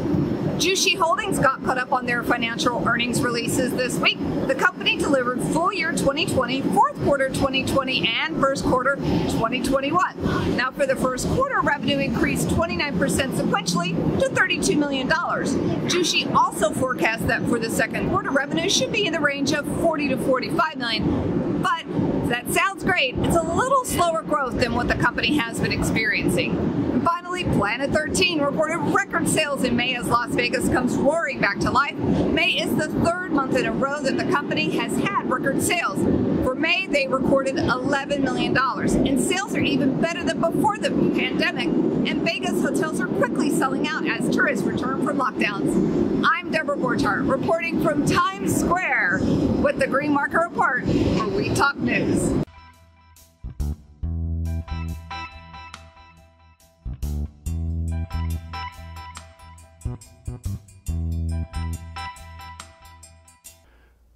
Jushi 0.59 0.97
Holdings 0.97 1.39
got 1.39 1.63
caught 1.63 1.77
up 1.77 1.93
on 1.93 2.05
their 2.05 2.21
financial 2.21 2.85
earnings 2.85 3.21
releases 3.21 3.71
this 3.75 3.97
week. 3.97 4.17
The 4.45 4.55
company 4.55 4.97
delivered 4.97 5.41
full 5.41 5.71
year 5.71 5.93
2020, 5.93 6.61
fourth 6.73 7.01
quarter 7.05 7.29
2020, 7.29 8.05
and 8.05 8.37
first 8.41 8.65
quarter 8.65 8.97
2021. 8.97 10.57
Now, 10.57 10.69
for 10.71 10.85
the 10.85 10.97
first 10.97 11.29
quarter, 11.29 11.61
revenue 11.61 11.99
increased 11.99 12.49
29% 12.49 12.91
sequentially 13.37 14.19
to 14.19 14.27
$32 14.31 14.77
million. 14.77 15.07
Jushi 15.07 16.29
also 16.35 16.73
forecasts 16.73 17.23
that 17.23 17.41
for 17.43 17.57
the 17.57 17.69
second 17.69 18.09
quarter, 18.09 18.29
revenue 18.29 18.69
should 18.69 18.91
be 18.91 19.05
in 19.05 19.13
the 19.13 19.21
range 19.21 19.53
of 19.53 19.65
40 19.79 20.09
to 20.09 20.17
45 20.17 20.75
million. 20.75 21.61
But 21.61 21.85
that 22.27 22.51
sounds 22.51 22.83
great. 22.83 23.17
It's 23.19 23.37
a 23.37 23.41
little 23.41 23.85
slower 23.85 24.23
growth 24.23 24.59
than 24.59 24.73
what 24.73 24.89
the 24.89 24.95
company 24.95 25.37
has 25.37 25.57
been 25.61 25.71
experiencing. 25.71 26.79
And 27.01 27.18
Planet 27.43 27.91
13 27.91 28.41
reported 28.41 28.77
record 28.93 29.27
sales 29.27 29.63
in 29.63 29.75
May 29.75 29.95
as 29.95 30.07
Las 30.07 30.29
Vegas 30.31 30.67
comes 30.69 30.95
roaring 30.95 31.39
back 31.39 31.59
to 31.59 31.71
life. 31.71 31.95
May 31.95 32.51
is 32.51 32.75
the 32.75 32.89
third 33.05 33.31
month 33.31 33.55
in 33.55 33.65
a 33.65 33.71
row 33.71 34.01
that 34.01 34.17
the 34.17 34.25
company 34.25 34.69
has 34.77 34.97
had 34.99 35.29
record 35.29 35.61
sales. 35.61 35.99
For 36.43 36.53
May, 36.53 36.87
they 36.87 37.07
recorded 37.07 37.55
$11 37.55 38.21
million. 38.21 38.57
And 38.57 39.21
sales 39.21 39.55
are 39.55 39.61
even 39.61 40.01
better 40.01 40.23
than 40.23 40.41
before 40.41 40.77
the 40.77 40.89
pandemic. 40.89 41.67
And 41.67 42.23
Vegas 42.23 42.61
hotels 42.61 42.99
are 42.99 43.07
quickly 43.07 43.49
selling 43.51 43.87
out 43.87 44.05
as 44.05 44.29
tourists 44.35 44.65
return 44.65 45.05
from 45.05 45.17
lockdowns. 45.17 46.23
I'm 46.25 46.51
Debra 46.51 46.75
Borchardt, 46.75 47.29
reporting 47.29 47.81
from 47.81 48.05
Times 48.05 48.59
Square 48.59 49.19
with 49.61 49.79
the 49.79 49.87
Green 49.87 50.13
Market 50.13 50.39
Report 50.39 50.83
for 50.85 51.27
Weed 51.29 51.55
Talk 51.55 51.77
News. 51.77 52.48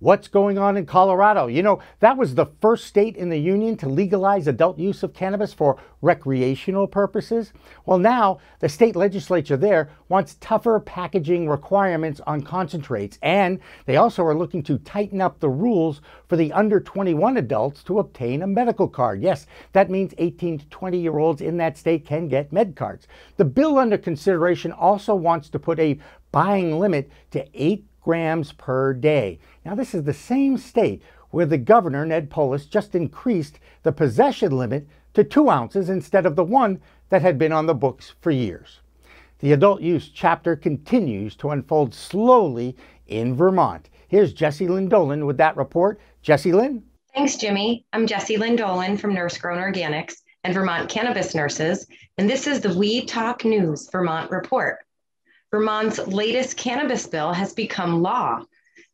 What's 0.03 0.27
going 0.27 0.57
on 0.57 0.75
in 0.75 0.85
Colorado? 0.85 1.47
You 1.47 1.63
know, 1.63 1.79
that 2.01 2.17
was 2.17 2.35
the 2.35 2.47
first 2.59 2.87
state 2.87 3.15
in 3.15 3.29
the 3.29 3.39
union 3.39 3.77
to 3.77 3.87
legalize 3.87 4.47
adult 4.47 4.77
use 4.77 5.01
of 5.01 5.13
cannabis 5.13 5.53
for 5.53 5.77
recreational 6.01 6.87
purposes. 6.87 7.53
Well, 7.85 7.99
now 7.99 8.39
the 8.59 8.67
state 8.67 8.97
legislature 8.97 9.55
there 9.55 9.91
wants 10.09 10.35
tougher 10.41 10.81
packaging 10.81 11.47
requirements 11.47 12.19
on 12.27 12.41
concentrates, 12.41 13.17
and 13.21 13.61
they 13.85 13.95
also 13.95 14.25
are 14.25 14.35
looking 14.35 14.61
to 14.63 14.77
tighten 14.79 15.21
up 15.21 15.39
the 15.39 15.47
rules 15.47 16.01
for 16.27 16.35
the 16.35 16.51
under 16.51 16.81
21 16.81 17.37
adults 17.37 17.81
to 17.83 17.99
obtain 17.99 18.41
a 18.41 18.47
medical 18.47 18.89
card. 18.89 19.21
Yes, 19.21 19.47
that 19.71 19.89
means 19.89 20.13
18 20.17 20.57
to 20.57 20.65
20 20.67 20.99
year 20.99 21.17
olds 21.17 21.39
in 21.39 21.55
that 21.55 21.77
state 21.77 22.05
can 22.05 22.27
get 22.27 22.51
med 22.51 22.75
cards. 22.75 23.07
The 23.37 23.45
bill 23.45 23.77
under 23.77 23.97
consideration 23.97 24.73
also 24.73 25.15
wants 25.15 25.47
to 25.51 25.59
put 25.59 25.79
a 25.79 25.97
buying 26.33 26.77
limit 26.77 27.09
to 27.31 27.47
8 27.53 27.85
grams 28.03 28.51
per 28.51 28.93
day. 28.93 29.39
Now, 29.65 29.75
this 29.75 29.93
is 29.93 30.03
the 30.03 30.13
same 30.13 30.57
state 30.57 31.01
where 31.29 31.45
the 31.45 31.57
governor, 31.57 32.05
Ned 32.05 32.29
Polis, 32.29 32.65
just 32.65 32.95
increased 32.95 33.59
the 33.81 33.91
possession 33.91 34.57
limit 34.57 34.87
to 35.13 35.23
two 35.23 35.49
ounces 35.49 35.89
instead 35.89 36.25
of 36.25 36.35
the 36.35 36.43
one 36.43 36.81
that 37.09 37.21
had 37.21 37.37
been 37.37 37.51
on 37.51 37.65
the 37.65 37.73
books 37.73 38.13
for 38.21 38.31
years. 38.31 38.79
The 39.39 39.51
adult 39.51 39.81
use 39.81 40.09
chapter 40.09 40.55
continues 40.55 41.35
to 41.37 41.49
unfold 41.49 41.93
slowly 41.93 42.75
in 43.07 43.35
Vermont. 43.35 43.89
Here's 44.07 44.33
Jessilyn 44.33 44.89
Dolan 44.89 45.25
with 45.25 45.37
that 45.37 45.57
report. 45.57 45.99
Jessilyn? 46.23 46.81
Thanks, 47.13 47.35
Jimmy. 47.35 47.85
I'm 47.93 48.07
Jessilyn 48.07 48.57
Dolan 48.57 48.97
from 48.97 49.13
Nurse 49.13 49.37
Grown 49.37 49.59
Organics 49.59 50.15
and 50.43 50.53
Vermont 50.53 50.89
Cannabis 50.89 51.35
Nurses, 51.35 51.87
and 52.17 52.29
this 52.29 52.47
is 52.47 52.61
the 52.61 52.77
Weed 52.77 53.07
Talk 53.07 53.45
News 53.45 53.89
Vermont 53.91 54.29
report. 54.29 54.79
Vermont's 55.53 55.99
latest 56.07 56.57
cannabis 56.57 57.05
bill 57.05 57.31
has 57.31 57.53
become 57.53 58.01
law. 58.01 58.43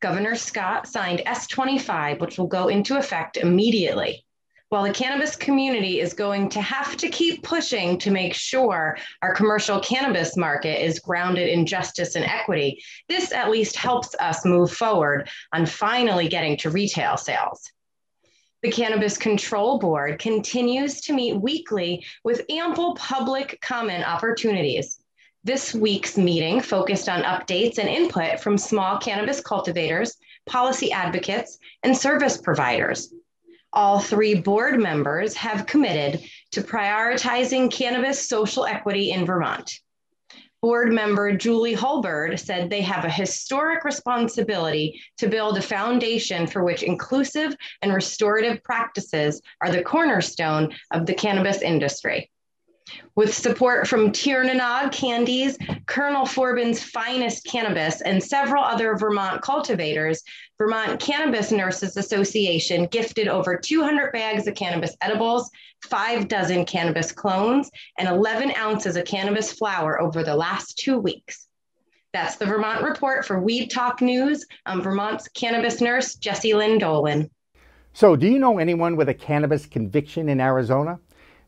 Governor 0.01 0.35
Scott 0.35 0.89
signed 0.89 1.21
S25, 1.25 2.19
which 2.19 2.37
will 2.37 2.47
go 2.47 2.67
into 2.67 2.97
effect 2.97 3.37
immediately. 3.37 4.25
While 4.67 4.83
the 4.83 4.91
cannabis 4.91 5.37
community 5.37 6.01
is 6.01 6.11
going 6.13 6.49
to 6.49 6.59
have 6.61 6.97
to 6.97 7.07
keep 7.07 7.43
pushing 7.43 7.97
to 7.99 8.11
make 8.11 8.33
sure 8.33 8.97
our 9.21 9.33
commercial 9.33 9.79
cannabis 9.79 10.35
market 10.35 10.83
is 10.83 10.99
grounded 10.99 11.47
in 11.47 11.65
justice 11.65 12.15
and 12.15 12.25
equity, 12.25 12.83
this 13.07 13.31
at 13.31 13.49
least 13.49 13.77
helps 13.77 14.13
us 14.19 14.43
move 14.43 14.69
forward 14.69 15.29
on 15.53 15.65
finally 15.65 16.27
getting 16.27 16.57
to 16.57 16.71
retail 16.71 17.15
sales. 17.15 17.71
The 18.63 18.71
Cannabis 18.71 19.17
Control 19.17 19.79
Board 19.79 20.19
continues 20.19 20.99
to 21.03 21.13
meet 21.13 21.39
weekly 21.39 22.05
with 22.25 22.43
ample 22.49 22.95
public 22.95 23.57
comment 23.61 24.05
opportunities. 24.05 24.99
This 25.46 25.74
week's 25.74 26.17
meeting 26.17 26.60
focused 26.60 27.08
on 27.08 27.24
updates 27.24 27.77
and 27.77 27.88
input 27.88 28.41
from 28.41 28.58
small 28.58 28.98
cannabis 28.98 29.39
cultivators, 29.39 30.17
policy 30.46 30.91
advocates, 30.91 31.58
and 31.81 31.96
service 31.96 32.38
providers. 32.38 33.13
All 33.72 34.00
three 34.00 34.36
board 34.36 34.81
members 34.81 35.36
have 35.36 35.65
committed 35.65 36.22
to 36.51 36.62
prioritizing 36.62 37.72
cannabis 37.72 38.27
social 38.27 38.65
equity 38.65 39.12
in 39.12 39.25
Vermont. 39.25 39.79
Board 40.62 40.91
member 40.91 41.31
Julie 41.31 41.74
Hulburd 41.74 42.38
said 42.38 42.69
they 42.69 42.81
have 42.81 43.05
a 43.05 43.10
historic 43.10 43.86
responsibility 43.86 45.01
to 45.19 45.29
build 45.29 45.58
a 45.58 45.62
foundation 45.62 46.48
for 46.48 46.65
which 46.65 46.84
inclusive 46.84 47.55
and 47.81 47.93
restorative 47.93 48.62
practices 48.62 49.41
are 49.62 49.72
the 49.72 49.84
cornerstone 49.84 50.74
of 50.91 51.05
the 51.05 51.13
cannabis 51.13 51.62
industry. 51.62 52.29
With 53.15 53.34
support 53.34 53.88
from 53.88 54.12
Tiernanog 54.12 54.91
Candies, 54.91 55.58
Colonel 55.86 56.25
Forbin's 56.25 56.81
Finest 56.81 57.46
Cannabis, 57.46 58.01
and 58.01 58.24
several 58.24 58.63
other 58.63 58.96
Vermont 58.96 59.41
cultivators, 59.41 60.24
Vermont 60.58 61.00
Cannabis 61.00 61.51
Nurses 61.51 61.98
Association 61.98 62.86
gifted 62.86 63.27
over 63.27 63.58
200 63.58 64.12
bags 64.12 64.48
of 64.48 64.55
cannabis 64.55 64.96
edibles, 65.01 65.50
five 65.84 66.27
dozen 66.27 66.65
cannabis 66.65 67.12
clones, 67.12 67.69
and 67.98 68.08
11 68.08 68.53
ounces 68.58 68.96
of 68.96 69.05
cannabis 69.05 69.51
flower 69.51 70.01
over 70.01 70.24
the 70.24 70.36
last 70.36 70.77
two 70.77 70.98
weeks. 70.98 71.48
That's 72.12 72.38
the 72.38 72.46
Vermont 72.46 72.84
Report 72.84 73.25
for 73.25 73.39
Weed 73.39 73.69
Talk 73.69 74.01
News. 74.01 74.46
I'm 74.65 74.81
Vermont's 74.81 75.27
cannabis 75.27 75.79
nurse, 75.79 76.15
Jessilyn 76.15 76.79
Dolan. 76.79 77.29
So, 77.93 78.15
do 78.15 78.27
you 78.27 78.39
know 78.39 78.58
anyone 78.58 78.96
with 78.96 79.10
a 79.10 79.13
cannabis 79.13 79.65
conviction 79.65 80.29
in 80.29 80.41
Arizona? 80.41 81.00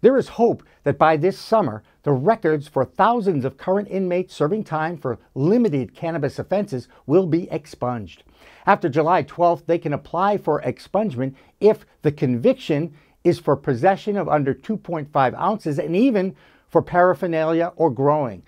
There 0.02 0.18
is 0.18 0.30
hope 0.30 0.64
that 0.84 0.98
by 0.98 1.16
this 1.16 1.38
summer, 1.38 1.84
the 2.04 2.12
records 2.12 2.68
for 2.68 2.84
thousands 2.84 3.46
of 3.46 3.58
current 3.58 3.88
inmates 3.90 4.36
serving 4.36 4.64
time 4.64 4.98
for 4.98 5.20
limited 5.36 5.94
cannabis 5.94 6.40
offenses 6.40 6.88
will 7.06 7.28
be 7.28 7.50
expunged. 7.52 8.24
After 8.66 8.90
July 8.90 9.24
12th, 9.24 9.68
they 9.68 9.78
can 9.78 9.94
apply 9.94 10.38
for 10.38 10.62
expungement 10.62 11.36
if 11.60 11.86
the 12.02 12.12
conviction 12.12 12.94
is 13.24 13.40
for 13.40 13.56
possession 13.56 14.18
of 14.18 14.28
under 14.28 14.54
2.5 14.54 15.40
ounces 15.40 15.78
and 15.78 15.96
even 15.96 16.36
for 16.68 16.82
paraphernalia 16.82 17.72
or 17.76 17.92
growing. 17.92 18.42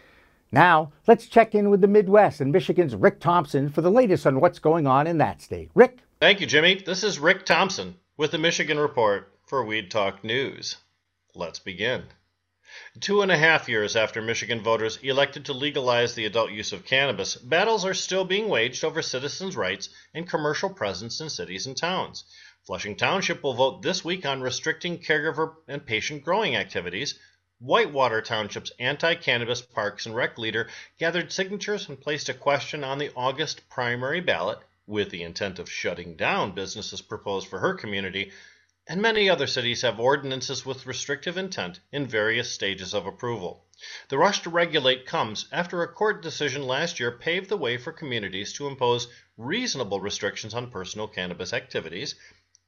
Now, 0.51 0.91
let's 1.07 1.27
check 1.27 1.53
in 1.53 1.69
with 1.69 1.81
the 1.81 1.87
Midwest 1.87 2.41
and 2.41 2.51
Michigan's 2.51 2.95
Rick 2.95 3.19
Thompson 3.19 3.69
for 3.69 3.81
the 3.81 3.91
latest 3.91 4.25
on 4.25 4.39
what's 4.39 4.59
going 4.59 4.87
on 4.87 5.07
in 5.07 5.17
that 5.19 5.41
state. 5.41 5.69
Rick? 5.75 5.99
Thank 6.19 6.41
you, 6.41 6.47
Jimmy. 6.47 6.75
This 6.75 7.03
is 7.03 7.19
Rick 7.19 7.45
Thompson 7.45 7.95
with 8.17 8.31
the 8.31 8.37
Michigan 8.37 8.79
Report 8.79 9.31
for 9.45 9.65
Weed 9.65 9.91
Talk 9.91 10.23
News. 10.23 10.77
Let's 11.35 11.57
begin. 11.57 12.03
Two 12.99 13.23
and 13.23 13.31
a 13.31 13.37
half 13.37 13.67
years 13.67 13.95
after 13.95 14.21
Michigan 14.21 14.61
voters 14.61 14.97
elected 14.97 15.45
to 15.45 15.53
legalize 15.53 16.13
the 16.13 16.25
adult 16.25 16.51
use 16.51 16.71
of 16.71 16.85
cannabis, 16.85 17.35
battles 17.35 17.85
are 17.85 17.95
still 17.95 18.23
being 18.23 18.49
waged 18.49 18.83
over 18.83 19.01
citizens' 19.01 19.55
rights 19.55 19.89
and 20.13 20.29
commercial 20.29 20.69
presence 20.69 21.19
in 21.19 21.31
cities 21.31 21.65
and 21.65 21.75
towns. 21.75 22.23
Flushing 22.67 22.95
Township 22.95 23.41
will 23.41 23.55
vote 23.55 23.81
this 23.81 24.05
week 24.05 24.27
on 24.27 24.41
restricting 24.41 24.99
caregiver 24.99 25.55
and 25.67 25.83
patient 25.85 26.23
growing 26.23 26.55
activities. 26.55 27.17
Whitewater 27.57 28.21
Township's 28.21 28.71
anti 28.77 29.15
cannabis 29.15 29.61
parks 29.61 30.05
and 30.05 30.15
rec 30.15 30.37
leader 30.37 30.69
gathered 30.99 31.31
signatures 31.31 31.89
and 31.89 31.99
placed 31.99 32.29
a 32.29 32.35
question 32.35 32.83
on 32.83 32.99
the 32.99 33.11
August 33.15 33.67
primary 33.69 34.21
ballot 34.21 34.59
with 34.85 35.09
the 35.09 35.23
intent 35.23 35.57
of 35.57 35.71
shutting 35.71 36.15
down 36.15 36.53
businesses 36.53 37.01
proposed 37.01 37.47
for 37.47 37.57
her 37.57 37.73
community 37.73 38.31
and 38.85 39.01
many 39.01 39.29
other 39.29 39.47
cities 39.47 39.81
have 39.81 39.99
ordinances 39.99 40.65
with 40.65 40.85
restrictive 40.85 41.37
intent 41.37 41.79
in 41.91 42.05
various 42.05 42.51
stages 42.51 42.93
of 42.93 43.05
approval. 43.05 43.65
The 44.09 44.17
rush 44.17 44.41
to 44.41 44.49
regulate 44.49 45.05
comes 45.05 45.47
after 45.51 45.81
a 45.81 45.93
court 45.93 46.21
decision 46.21 46.67
last 46.67 46.99
year 46.99 47.17
paved 47.17 47.49
the 47.49 47.57
way 47.57 47.77
for 47.77 47.93
communities 47.93 48.51
to 48.53 48.67
impose 48.67 49.07
reasonable 49.37 50.01
restrictions 50.01 50.53
on 50.53 50.69
personal 50.69 51.07
cannabis 51.07 51.53
activities. 51.53 52.15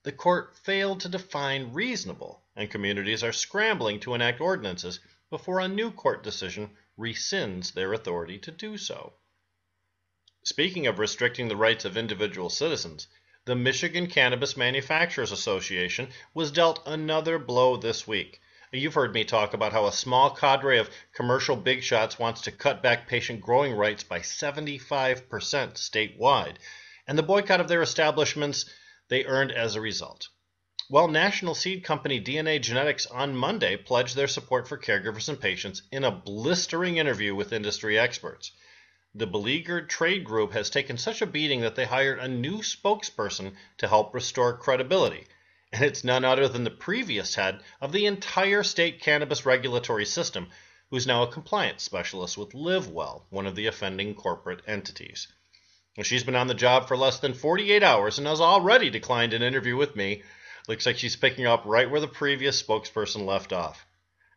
The 0.04 0.14
court 0.14 0.56
failed 0.58 1.02
to 1.02 1.10
define 1.10 1.74
reasonable, 1.74 2.44
and 2.56 2.72
communities 2.72 3.24
are 3.24 3.34
scrambling 3.34 4.00
to 4.02 4.14
enact 4.14 4.40
ordinances 4.40 5.00
before 5.30 5.60
a 5.60 5.68
new 5.68 5.92
court 5.92 6.24
decision 6.24 6.78
rescinds 6.98 7.74
their 7.74 7.92
authority 7.92 8.38
to 8.40 8.52
do 8.52 8.78
so. 8.78 9.14
Speaking 10.44 10.88
of 10.88 11.00
restricting 11.00 11.48
the 11.48 11.58
rights 11.58 11.86
of 11.86 11.98
individual 11.98 12.50
citizens, 12.50 13.08
the 13.46 13.56
Michigan 13.56 14.08
Cannabis 14.08 14.58
Manufacturers 14.58 15.32
Association 15.32 16.08
was 16.34 16.52
dealt 16.52 16.82
another 16.88 17.38
blow 17.38 17.78
this 17.78 18.08
week. 18.08 18.42
You've 18.72 18.96
heard 18.96 19.14
me 19.14 19.24
talk 19.24 19.54
about 19.54 19.72
how 19.72 19.86
a 19.86 19.92
small 19.92 20.32
cadre 20.32 20.80
of 20.80 20.90
commercial 21.14 21.56
big 21.56 21.84
shots 21.84 22.18
wants 22.18 22.42
to 22.42 22.52
cut 22.52 22.82
back 22.82 23.08
patient 23.08 23.42
growing 23.42 23.74
rights 23.74 24.04
by 24.04 24.20
75% 24.20 25.28
statewide, 25.30 26.56
and 27.08 27.18
the 27.18 27.24
boycott 27.24 27.62
of 27.62 27.68
their 27.68 27.84
establishments 27.84 28.66
they 29.10 29.26
earned 29.26 29.52
as 29.52 29.76
a 29.76 29.82
result. 29.82 30.28
Well, 30.90 31.08
national 31.08 31.54
seed 31.54 31.84
company 31.84 32.20
DNA 32.20 32.60
Genetics 32.60 33.06
on 33.06 33.36
Monday 33.36 33.78
pledged 33.78 34.16
their 34.16 34.28
support 34.28 34.68
for 34.68 34.80
caregivers 34.80 35.30
and 35.30 35.40
patients 35.40 35.84
in 35.92 36.04
a 36.04 36.10
blistering 36.12 36.98
interview 36.98 37.36
with 37.36 37.54
industry 37.54 38.00
experts. 38.00 38.52
The 39.18 39.26
beleaguered 39.26 39.90
trade 39.90 40.26
group 40.26 40.52
has 40.52 40.70
taken 40.70 40.98
such 40.98 41.22
a 41.22 41.26
beating 41.26 41.62
that 41.62 41.76
they 41.76 41.86
hired 41.86 42.20
a 42.20 42.28
new 42.28 42.58
spokesperson 42.58 43.56
to 43.78 43.88
help 43.88 44.14
restore 44.14 44.58
credibility. 44.58 45.26
And 45.72 45.86
it's 45.86 46.04
none 46.04 46.26
other 46.26 46.50
than 46.50 46.66
the 46.66 46.70
previous 46.70 47.36
head 47.36 47.64
of 47.80 47.94
the 47.94 48.08
entire 48.08 48.62
state 48.62 49.00
cannabis 49.00 49.46
regulatory 49.46 50.06
system, 50.06 50.50
who's 50.90 51.08
now 51.08 51.24
a 51.24 51.32
compliance 51.32 51.82
specialist 51.82 52.38
with 52.38 52.50
LivWell, 52.50 53.24
one 53.30 53.48
of 53.48 53.56
the 53.56 53.68
offending 53.68 54.16
corporate 54.16 54.62
entities. 54.68 55.30
She's 56.04 56.26
been 56.26 56.36
on 56.36 56.48
the 56.48 56.54
job 56.54 56.90
for 56.90 56.98
less 56.98 57.20
than 57.20 57.34
48 57.34 57.84
hours 57.84 58.18
and 58.18 58.28
has 58.28 58.42
already 58.42 58.90
declined 58.90 59.34
an 59.34 59.42
interview 59.42 59.78
with 59.78 59.96
me. 59.96 60.24
Looks 60.68 60.86
like 60.86 60.98
she's 60.98 61.16
picking 61.16 61.46
up 61.46 61.64
right 61.64 61.90
where 61.90 62.02
the 62.02 62.08
previous 62.10 62.62
spokesperson 62.62 63.26
left 63.26 63.54
off. 63.54 63.86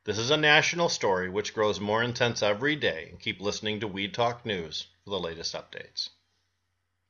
This 0.05 0.19
is 0.19 0.31
a 0.31 0.37
national 0.37 0.89
story 0.89 1.29
which 1.29 1.53
grows 1.53 1.81
more 1.81 2.03
intense 2.03 2.43
every 2.43 2.77
day. 2.77 3.15
Keep 3.21 3.41
listening 3.41 3.81
to 3.81 3.89
Weed 3.89 4.15
Talk 4.15 4.47
News 4.47 4.87
for 5.05 5.11
the 5.11 5.19
latest 5.19 5.55
updates. 5.55 6.11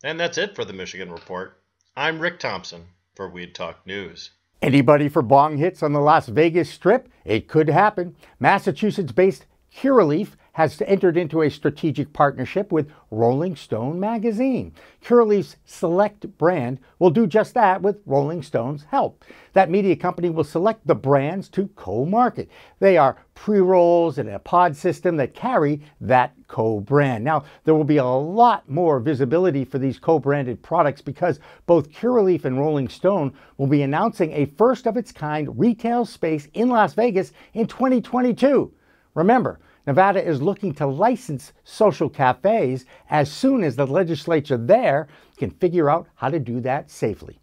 And 0.03 0.19
that's 0.19 0.39
it 0.39 0.57
for 0.57 0.65
the 0.65 0.73
Michigan 0.73 1.13
Report. 1.13 1.63
I'm 1.97 2.19
Rick 2.19 2.41
Thompson 2.41 2.87
for 3.15 3.29
Weed 3.29 3.55
Talk 3.55 3.87
News. 3.87 4.31
Anybody 4.63 5.09
for 5.09 5.23
bong 5.23 5.59
hits 5.59 5.83
on 5.83 5.93
the 5.93 6.01
Las 6.01 6.29
Vegas 6.29 6.71
Strip? 6.71 7.09
It 7.25 7.47
could 7.47 7.69
happen. 7.69 8.17
Massachusetts 8.41 9.13
based 9.13 9.47
Curaleaf 9.77 10.31
has 10.59 10.83
entered 10.87 11.17
into 11.17 11.43
a 11.43 11.49
strategic 11.49 12.13
partnership 12.13 12.73
with 12.73 12.91
Rolling 13.13 13.55
Stone 13.55 14.01
magazine. 14.01 14.73
Curaleaf's 15.05 15.55
Select 15.65 16.37
brand 16.37 16.81
will 16.99 17.11
do 17.11 17.29
just 17.29 17.55
that 17.55 17.81
with 17.81 18.03
Rolling 18.07 18.43
Stone's 18.43 18.83
help. 18.83 19.25
That 19.53 19.71
media 19.71 19.95
company 19.95 20.31
will 20.31 20.43
select 20.43 20.85
the 20.85 20.97
brands 20.97 21.49
to 21.51 21.69
co-market. 21.77 22.51
They 22.81 22.97
are 22.97 23.25
pre-rolls 23.37 24.19
and 24.19 24.29
a 24.29 24.41
pod 24.41 24.75
system 24.75 25.17
that 25.19 25.33
carry 25.33 25.81
that 26.01 26.35
co-brand. 26.49 27.23
Now, 27.23 27.45
there 27.63 27.77
will 27.77 27.85
be 27.85 27.99
a 27.99 28.05
lot 28.05 28.69
more 28.69 28.99
visibility 28.99 29.65
for 29.65 29.79
these 29.79 30.01
co-branded 30.01 30.61
products 30.61 31.01
because 31.01 31.39
both 31.67 31.93
Curaleaf 31.93 32.45
and 32.45 32.59
Rolling 32.59 32.89
Stone 32.89 33.33
will 33.59 33.69
be 33.69 33.83
announcing 33.83 34.33
a 34.33 34.47
first 34.47 34.89
of 34.89 34.97
its 34.97 35.13
kind 35.13 35.57
retail 35.57 36.05
space 36.05 36.49
in 36.55 36.69
Las 36.69 36.95
Vegas 36.95 37.31
in 37.55 37.69
2022. 37.69 38.73
Remember, 39.15 39.61
Nevada 39.89 40.23
is 40.23 40.43
looking 40.43 40.75
to 40.75 40.87
license 40.87 41.55
social 41.65 42.11
cafes 42.11 42.85
as 43.09 43.33
soon 43.33 43.65
as 43.65 43.75
the 43.75 43.87
legislature 43.87 44.59
there 44.59 45.09
can 45.39 45.51
figure 45.51 45.89
out 45.89 46.07
how 46.17 46.29
to 46.29 46.39
do 46.39 46.61
that 46.61 46.91
safely. 46.91 47.39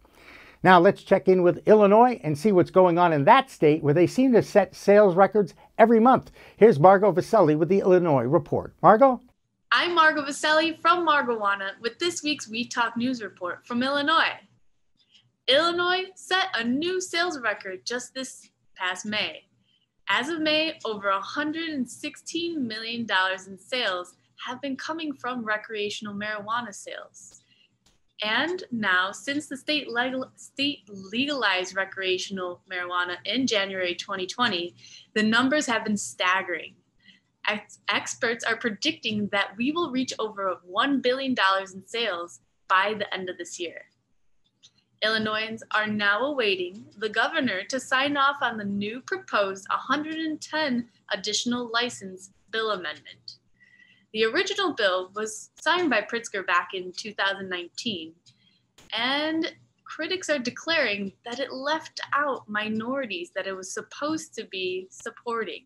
Now 0.62 0.78
let's 0.78 1.02
check 1.02 1.26
in 1.26 1.42
with 1.42 1.66
Illinois 1.66 2.20
and 2.22 2.38
see 2.38 2.52
what's 2.52 2.70
going 2.70 2.98
on 2.98 3.12
in 3.12 3.24
that 3.24 3.50
state 3.50 3.82
where 3.82 3.94
they 3.94 4.06
seem 4.06 4.32
to 4.32 4.44
set 4.44 4.76
sales 4.76 5.16
records 5.16 5.54
every 5.76 5.98
month. 5.98 6.30
Here's 6.56 6.78
Margo 6.78 7.10
Vesely 7.10 7.58
with 7.58 7.68
the 7.68 7.80
Illinois 7.80 8.22
Report. 8.22 8.72
Margo? 8.80 9.20
I'm 9.72 9.92
Margo 9.92 10.22
Vesely 10.22 10.80
from 10.80 11.04
Margowana 11.04 11.70
with 11.80 11.98
this 11.98 12.22
week's 12.22 12.48
Weed 12.48 12.68
Talk 12.68 12.96
News 12.96 13.24
Report 13.24 13.66
from 13.66 13.82
Illinois. 13.82 14.38
Illinois 15.48 16.04
set 16.14 16.46
a 16.54 16.62
new 16.62 17.00
sales 17.00 17.40
record 17.40 17.84
just 17.84 18.14
this 18.14 18.50
past 18.76 19.04
May. 19.04 19.46
As 20.08 20.28
of 20.28 20.40
May, 20.40 20.78
over 20.84 21.10
$116 21.10 22.56
million 22.56 23.06
in 23.46 23.58
sales 23.58 24.14
have 24.46 24.60
been 24.60 24.76
coming 24.76 25.12
from 25.12 25.44
recreational 25.44 26.14
marijuana 26.14 26.72
sales. 26.72 27.42
And 28.22 28.62
now, 28.70 29.12
since 29.12 29.46
the 29.46 29.56
state, 29.56 29.90
legal, 29.90 30.30
state 30.36 30.88
legalized 30.88 31.76
recreational 31.76 32.62
marijuana 32.70 33.16
in 33.24 33.46
January 33.46 33.94
2020, 33.94 34.74
the 35.14 35.22
numbers 35.22 35.66
have 35.66 35.84
been 35.84 35.98
staggering. 35.98 36.76
Ex- 37.48 37.78
experts 37.88 38.44
are 38.44 38.56
predicting 38.56 39.28
that 39.32 39.50
we 39.58 39.70
will 39.70 39.90
reach 39.90 40.14
over 40.18 40.60
$1 40.70 41.02
billion 41.02 41.34
in 41.74 41.86
sales 41.86 42.40
by 42.68 42.94
the 42.98 43.12
end 43.12 43.28
of 43.28 43.36
this 43.38 43.60
year. 43.60 43.82
Illinoisans 45.02 45.62
are 45.72 45.86
now 45.86 46.20
awaiting 46.20 46.86
the 46.96 47.08
governor 47.08 47.62
to 47.64 47.78
sign 47.78 48.16
off 48.16 48.36
on 48.40 48.56
the 48.56 48.64
new 48.64 49.00
proposed 49.02 49.66
110 49.68 50.88
additional 51.12 51.70
license 51.72 52.30
bill 52.50 52.70
amendment. 52.70 53.38
The 54.12 54.24
original 54.24 54.72
bill 54.72 55.10
was 55.14 55.50
signed 55.60 55.90
by 55.90 56.00
Pritzker 56.00 56.46
back 56.46 56.70
in 56.72 56.92
2019, 56.92 58.14
and 58.96 59.52
critics 59.84 60.30
are 60.30 60.38
declaring 60.38 61.12
that 61.26 61.40
it 61.40 61.52
left 61.52 62.00
out 62.14 62.48
minorities 62.48 63.30
that 63.34 63.46
it 63.46 63.54
was 63.54 63.74
supposed 63.74 64.34
to 64.34 64.46
be 64.46 64.86
supporting. 64.90 65.64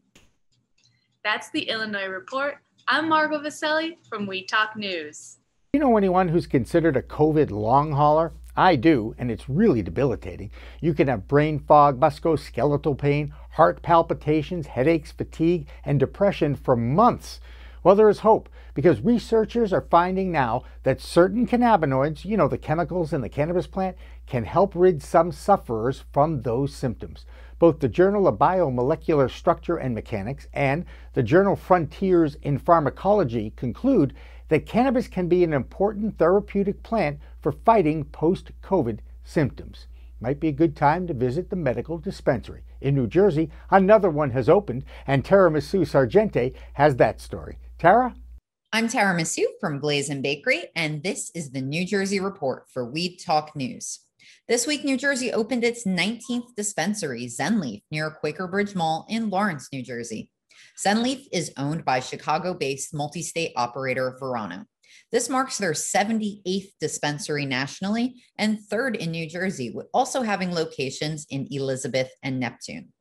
That's 1.23 1.51
the 1.51 1.69
Illinois 1.69 2.09
Report. 2.09 2.57
I'm 2.89 3.09
Margo 3.09 3.39
Vesely 3.39 3.99
from 4.09 4.27
Weed 4.27 4.47
Talk 4.47 4.77
News. 4.77 5.39
You 5.73 5.79
know 5.79 5.97
anyone 5.97 6.27
who's 6.27 6.49
considered 6.49 6.97
a 6.97 7.03
COVID 7.03 7.51
long 7.51 7.93
hauler? 7.93 8.33
I 8.61 8.77
do, 8.77 9.15
and 9.17 9.31
it's 9.31 9.49
really 9.49 9.81
debilitating. 9.81 10.51
You 10.83 10.93
can 10.93 11.09
have 11.09 11.27
brain 11.27 11.61
fog, 11.61 11.99
musculoskeletal 11.99 12.99
pain, 12.99 13.33
heart 13.53 13.81
palpitations, 13.81 14.67
headaches, 14.67 15.13
fatigue, 15.13 15.67
and 15.83 15.99
depression 15.99 16.55
for 16.55 16.77
months. 16.77 17.41
Well, 17.83 17.97
there 17.97 18.11
is 18.11 18.19
hope 18.19 18.51
because 18.75 19.01
researchers 19.01 19.73
are 19.73 19.87
finding 19.91 20.31
now 20.31 20.65
that 20.83 21.01
certain 21.01 21.47
cannabinoids, 21.47 22.27
you 22.27 22.37
know, 22.37 22.49
the 22.49 22.59
chemicals 22.59 23.15
in 23.15 23.23
the 23.23 23.31
cannabis 23.31 23.67
plant, 23.67 23.97
can 24.27 24.45
help 24.45 24.75
rid 24.75 25.03
some 25.03 25.33
sufferers 25.33 26.05
from 26.13 26.43
those 26.43 26.75
symptoms. 26.75 27.25
Both 27.59 27.81
the 27.81 27.89
Journal 27.89 28.29
of 28.29 28.39
Biomolecular 28.39 29.31
Structure 29.31 29.79
and 29.79 29.95
Mechanics 29.95 30.49
and 30.53 30.85
the 31.15 31.23
journal 31.23 31.57
Frontiers 31.57 32.37
in 32.43 32.59
Pharmacology 32.59 33.55
conclude 33.57 34.13
that 34.51 34.67
cannabis 34.67 35.09
can 35.09 35.29
be 35.29 35.43
an 35.43 35.55
important 35.55 36.19
therapeutic 36.19 36.83
plant 36.83 37.19
for 37.41 37.53
fighting 37.53 38.05
post 38.05 38.51
COVID 38.63 38.99
symptoms. 39.25 39.87
Might 40.21 40.41
be 40.41 40.49
a 40.49 40.53
good 40.53 40.77
time 40.77 41.07
to 41.07 41.15
visit 41.15 41.49
the 41.49 41.57
medical 41.57 41.97
dispensary. 41.97 42.63
In 42.81 42.95
New 42.95 43.07
Jersey, 43.07 43.49
another 43.71 44.11
one 44.11 44.31
has 44.31 44.49
opened, 44.49 44.85
and 45.07 45.25
Tara 45.25 45.51
Misu 45.51 45.81
Sargente 45.81 46.55
has 46.75 46.97
that 46.97 47.21
story. 47.21 47.59
Tara? 47.79 48.15
I'm 48.73 48.89
Tara 48.89 49.19
Misu 49.19 49.45
from 49.61 49.79
Blazin 49.79 50.21
Bakery, 50.21 50.65
and 50.77 51.03
this 51.03 51.31
is 51.35 51.53
the 51.53 51.63
New 51.63 51.87
Jersey 51.87 52.21
Report 52.21 52.65
for 52.73 52.85
Weed 52.85 53.19
Talk 53.19 53.57
News. 53.57 54.01
This 54.49 54.67
week, 54.67 54.85
New 54.85 54.97
Jersey 54.97 55.33
opened 55.33 55.63
its 55.63 55.85
19th 55.85 56.55
dispensary, 56.57 57.27
Zenleaf, 57.27 57.83
near 57.91 58.11
Quaker 58.11 58.49
Bridge 58.49 58.75
Mall 58.75 59.07
in 59.09 59.31
Lawrence, 59.31 59.69
New 59.73 59.83
Jersey. 59.83 60.31
Zenleaf 60.79 61.27
is 61.33 61.53
owned 61.57 61.85
by 61.85 62.01
Chicago 62.01 62.55
based 62.55 62.95
multi 62.95 63.23
state 63.23 63.53
operator 63.57 64.17
Verano. 64.19 64.65
This 65.13 65.29
marks 65.29 65.59
their 65.59 65.73
78th 65.73 66.71
dispensary 66.81 67.45
nationally 67.45 68.23
and 68.39 68.61
third 68.61 68.97
in 68.97 69.11
New 69.11 69.29
Jersey, 69.29 69.75
also 69.93 70.23
having 70.23 70.53
locations 70.53 71.27
in 71.31 71.49
Elizabeth 71.51 72.11
and 72.23 72.39
Neptune. 72.39 72.93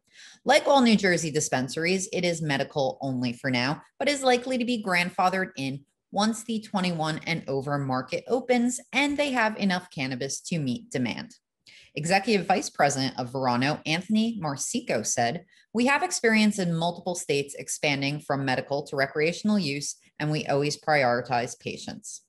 Like 0.46 0.68
all 0.68 0.82
New 0.82 0.96
Jersey 0.96 1.32
dispensaries, 1.32 2.10
it 2.12 2.26
is 2.26 2.42
medical 2.42 2.98
only 3.02 3.34
for 3.34 3.52
now, 3.52 3.82
but 3.98 4.10
is 4.10 4.24
likely 4.24 4.58
to 4.58 4.66
be 4.66 4.84
grandfathered 4.84 5.52
in 5.58 5.86
once 6.12 6.44
the 6.44 6.62
21 6.62 7.20
and 7.28 7.44
over 7.48 7.78
market 7.78 8.24
opens 8.28 8.80
and 8.94 9.18
they 9.18 9.32
have 9.32 9.56
enough 9.58 9.90
cannabis 9.92 10.42
to 10.42 10.60
meet 10.60 10.90
demand. 10.90 11.36
Executive 11.96 12.46
Vice 12.46 12.70
President 12.70 13.18
of 13.18 13.32
Verano, 13.32 13.80
Anthony 13.86 14.40
Marsico, 14.42 15.06
said, 15.06 15.46
We 15.74 15.88
have 15.88 16.04
experience 16.04 16.60
in 16.60 16.74
multiple 16.74 17.16
states 17.16 17.56
expanding 17.56 18.20
from 18.20 18.46
medical 18.46 18.84
to 18.88 18.96
recreational 18.96 19.60
use, 19.60 19.96
and 20.20 20.32
we 20.32 20.46
always 20.46 20.80
prioritize 20.80 21.60
patients. 21.60 22.22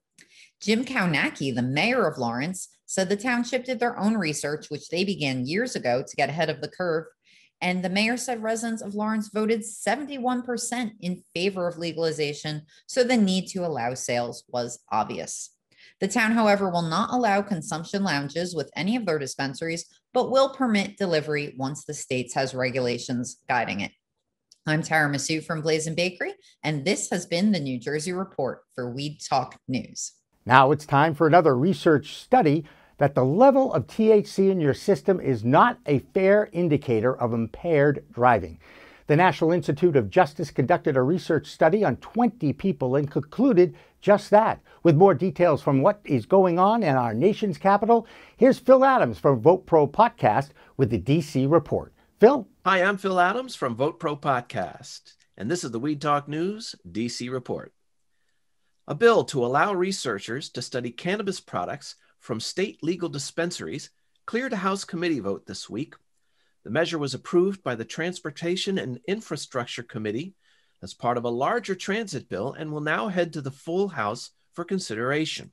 Jim 0.61 0.85
Kaunacki, 0.85 1.55
the 1.55 1.62
mayor 1.62 2.07
of 2.07 2.18
Lawrence, 2.18 2.68
said 2.87 3.09
the 3.09 3.16
township 3.16 3.64
did 3.64 3.81
their 3.81 3.99
own 3.99 4.14
research, 4.14 4.68
which 4.68 4.88
they 4.88 5.05
began 5.05 5.46
years 5.46 5.77
ago 5.77 6.03
to 6.07 6.16
get 6.16 6.29
ahead 6.29 6.51
of 6.51 6.61
the 6.61 6.68
curve. 6.68 7.05
And 7.61 7.85
the 7.85 7.90
mayor 7.90 8.16
said 8.16 8.42
residents 8.42 8.83
of 8.83 8.94
Lawrence 8.94 9.31
voted 9.33 9.61
71% 9.61 10.92
in 11.01 11.23
favor 11.35 11.68
of 11.68 11.79
legalization, 11.79 12.62
so 12.87 13.05
the 13.05 13.16
need 13.16 13.49
to 13.49 13.64
allow 13.64 13.94
sales 13.94 14.44
was 14.49 14.81
obvious. 14.90 15.51
The 16.01 16.09
town, 16.09 16.33
however, 16.33 16.71
will 16.71 16.81
not 16.81 17.13
allow 17.13 17.43
consumption 17.43 18.03
lounges 18.03 18.55
with 18.55 18.71
any 18.75 18.97
of 18.97 19.05
their 19.05 19.19
dispensaries, 19.19 19.85
but 20.15 20.31
will 20.31 20.49
permit 20.49 20.97
delivery 20.97 21.55
once 21.59 21.85
the 21.85 21.93
state 21.93 22.33
has 22.33 22.55
regulations 22.55 23.37
guiding 23.47 23.81
it. 23.81 23.93
I'm 24.67 24.83
Tara 24.83 25.13
Misu 25.13 25.45
from 25.45 25.61
Blazin 25.61 25.95
Bakery, 25.95 26.33
and 26.63 26.87
this 26.87 27.11
has 27.11 27.27
been 27.27 27.53
the 27.53 27.61
New 27.61 27.79
Jersey 27.79 28.15
Report 28.15 28.63
for 28.75 28.91
Weed 28.91 29.19
Talk 29.21 29.59
News. 29.69 30.13
Now 30.47 30.71
it's 30.71 30.87
time 30.87 31.15
for 31.15 31.27
another 31.27 31.55
research 31.55 32.17
study 32.17 32.65
that 32.97 33.15
the 33.15 33.25
level 33.25 33.71
of 33.75 33.87
THC 33.87 34.51
in 34.51 34.59
your 34.59 34.75
system 34.75 35.21
is 35.21 35.45
not 35.45 35.81
a 35.85 35.99
fair 36.15 36.49
indicator 36.53 37.15
of 37.15 37.35
impaired 37.35 38.07
driving. 38.11 38.59
The 39.11 39.16
National 39.16 39.51
Institute 39.51 39.96
of 39.96 40.09
Justice 40.09 40.53
conducted 40.53 40.96
a 40.96 41.03
research 41.03 41.49
study 41.49 41.83
on 41.83 41.96
20 41.96 42.53
people 42.53 42.94
and 42.94 43.11
concluded 43.11 43.75
just 44.01 44.31
that. 44.31 44.61
With 44.85 44.94
more 44.94 45.14
details 45.14 45.61
from 45.61 45.83
what 45.83 46.01
is 46.05 46.27
going 46.27 46.61
on 46.61 46.85
in 46.85 46.94
our 46.94 47.12
nation's 47.12 47.59
capital, 47.59 48.07
here's 48.37 48.61
Phil 48.61 48.85
Adams 48.85 49.18
from 49.18 49.40
Vote 49.40 49.66
Pro 49.66 49.88
Pot 49.88 50.51
with 50.77 50.90
the 50.90 51.01
DC 51.01 51.51
Report. 51.51 51.92
Phil? 52.20 52.46
Hi, 52.64 52.85
I'm 52.85 52.99
Phil 52.99 53.18
Adams 53.18 53.57
from 53.57 53.75
Vote 53.75 53.99
Pro 53.99 54.14
Pot, 54.14 54.55
and 55.37 55.51
this 55.51 55.64
is 55.64 55.73
the 55.73 55.81
Weed 55.81 56.01
Talk 56.01 56.29
News 56.29 56.77
DC 56.88 57.29
Report. 57.33 57.73
A 58.87 58.94
bill 58.94 59.25
to 59.25 59.44
allow 59.44 59.75
researchers 59.75 60.49
to 60.51 60.62
study 60.62 60.92
cannabis 60.92 61.40
products 61.40 61.96
from 62.20 62.38
state 62.38 62.79
legal 62.81 63.09
dispensaries 63.09 63.90
cleared 64.25 64.53
a 64.53 64.59
House 64.59 64.85
committee 64.85 65.18
vote 65.18 65.46
this 65.46 65.68
week 65.68 65.96
the 66.64 66.70
measure 66.70 66.99
was 66.99 67.14
approved 67.14 67.62
by 67.62 67.75
the 67.75 67.85
Transportation 67.85 68.79
and 68.79 69.01
Infrastructure 69.09 69.83
Committee 69.83 70.35
as 70.83 70.94
part 70.94 71.16
of 71.16 71.25
a 71.25 71.31
larger 71.31 71.75
transit 71.75 72.29
bill 72.29 72.53
and 72.53 72.70
will 72.70 72.81
now 72.81 73.09
head 73.09 73.33
to 73.33 73.40
the 73.40 73.51
full 73.51 73.88
House 73.88 74.31
for 74.53 74.64
consideration. 74.64 75.53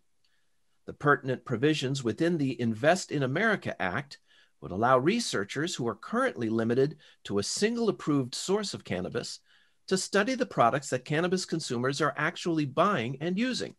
The 0.85 0.93
pertinent 0.93 1.45
provisions 1.45 2.03
within 2.03 2.37
the 2.37 2.59
Invest 2.59 3.11
in 3.11 3.23
America 3.23 3.79
Act 3.81 4.19
would 4.61 4.71
allow 4.71 4.97
researchers 4.97 5.75
who 5.75 5.87
are 5.87 5.95
currently 5.95 6.49
limited 6.49 6.97
to 7.25 7.39
a 7.39 7.43
single 7.43 7.89
approved 7.89 8.33
source 8.33 8.73
of 8.73 8.83
cannabis 8.83 9.39
to 9.87 9.97
study 9.97 10.35
the 10.35 10.45
products 10.45 10.89
that 10.89 11.05
cannabis 11.05 11.45
consumers 11.45 12.01
are 12.01 12.13
actually 12.17 12.65
buying 12.65 13.17
and 13.21 13.37
using. 13.37 13.75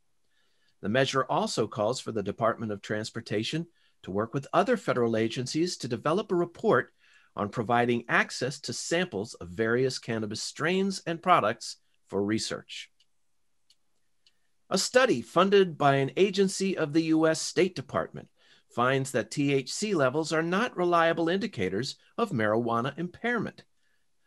The 0.80 0.88
measure 0.88 1.24
also 1.24 1.66
calls 1.66 2.00
for 2.00 2.12
the 2.12 2.22
Department 2.22 2.72
of 2.72 2.80
Transportation 2.80 3.66
to 4.04 4.10
work 4.10 4.32
with 4.32 4.46
other 4.52 4.76
federal 4.76 5.16
agencies 5.16 5.76
to 5.78 5.88
develop 5.88 6.30
a 6.30 6.36
report 6.36 6.92
on 7.36 7.48
providing 7.48 8.04
access 8.08 8.60
to 8.60 8.72
samples 8.72 9.34
of 9.34 9.48
various 9.48 9.98
cannabis 9.98 10.42
strains 10.42 11.02
and 11.06 11.22
products 11.22 11.76
for 12.08 12.24
research. 12.24 12.90
A 14.70 14.78
study 14.78 15.22
funded 15.22 15.78
by 15.78 15.96
an 15.96 16.10
agency 16.16 16.76
of 16.76 16.92
the 16.92 17.04
U.S. 17.04 17.40
State 17.40 17.74
Department 17.74 18.28
finds 18.68 19.12
that 19.12 19.30
THC 19.30 19.94
levels 19.94 20.32
are 20.32 20.42
not 20.42 20.76
reliable 20.76 21.28
indicators 21.28 21.96
of 22.18 22.30
marijuana 22.30 22.96
impairment. 22.98 23.64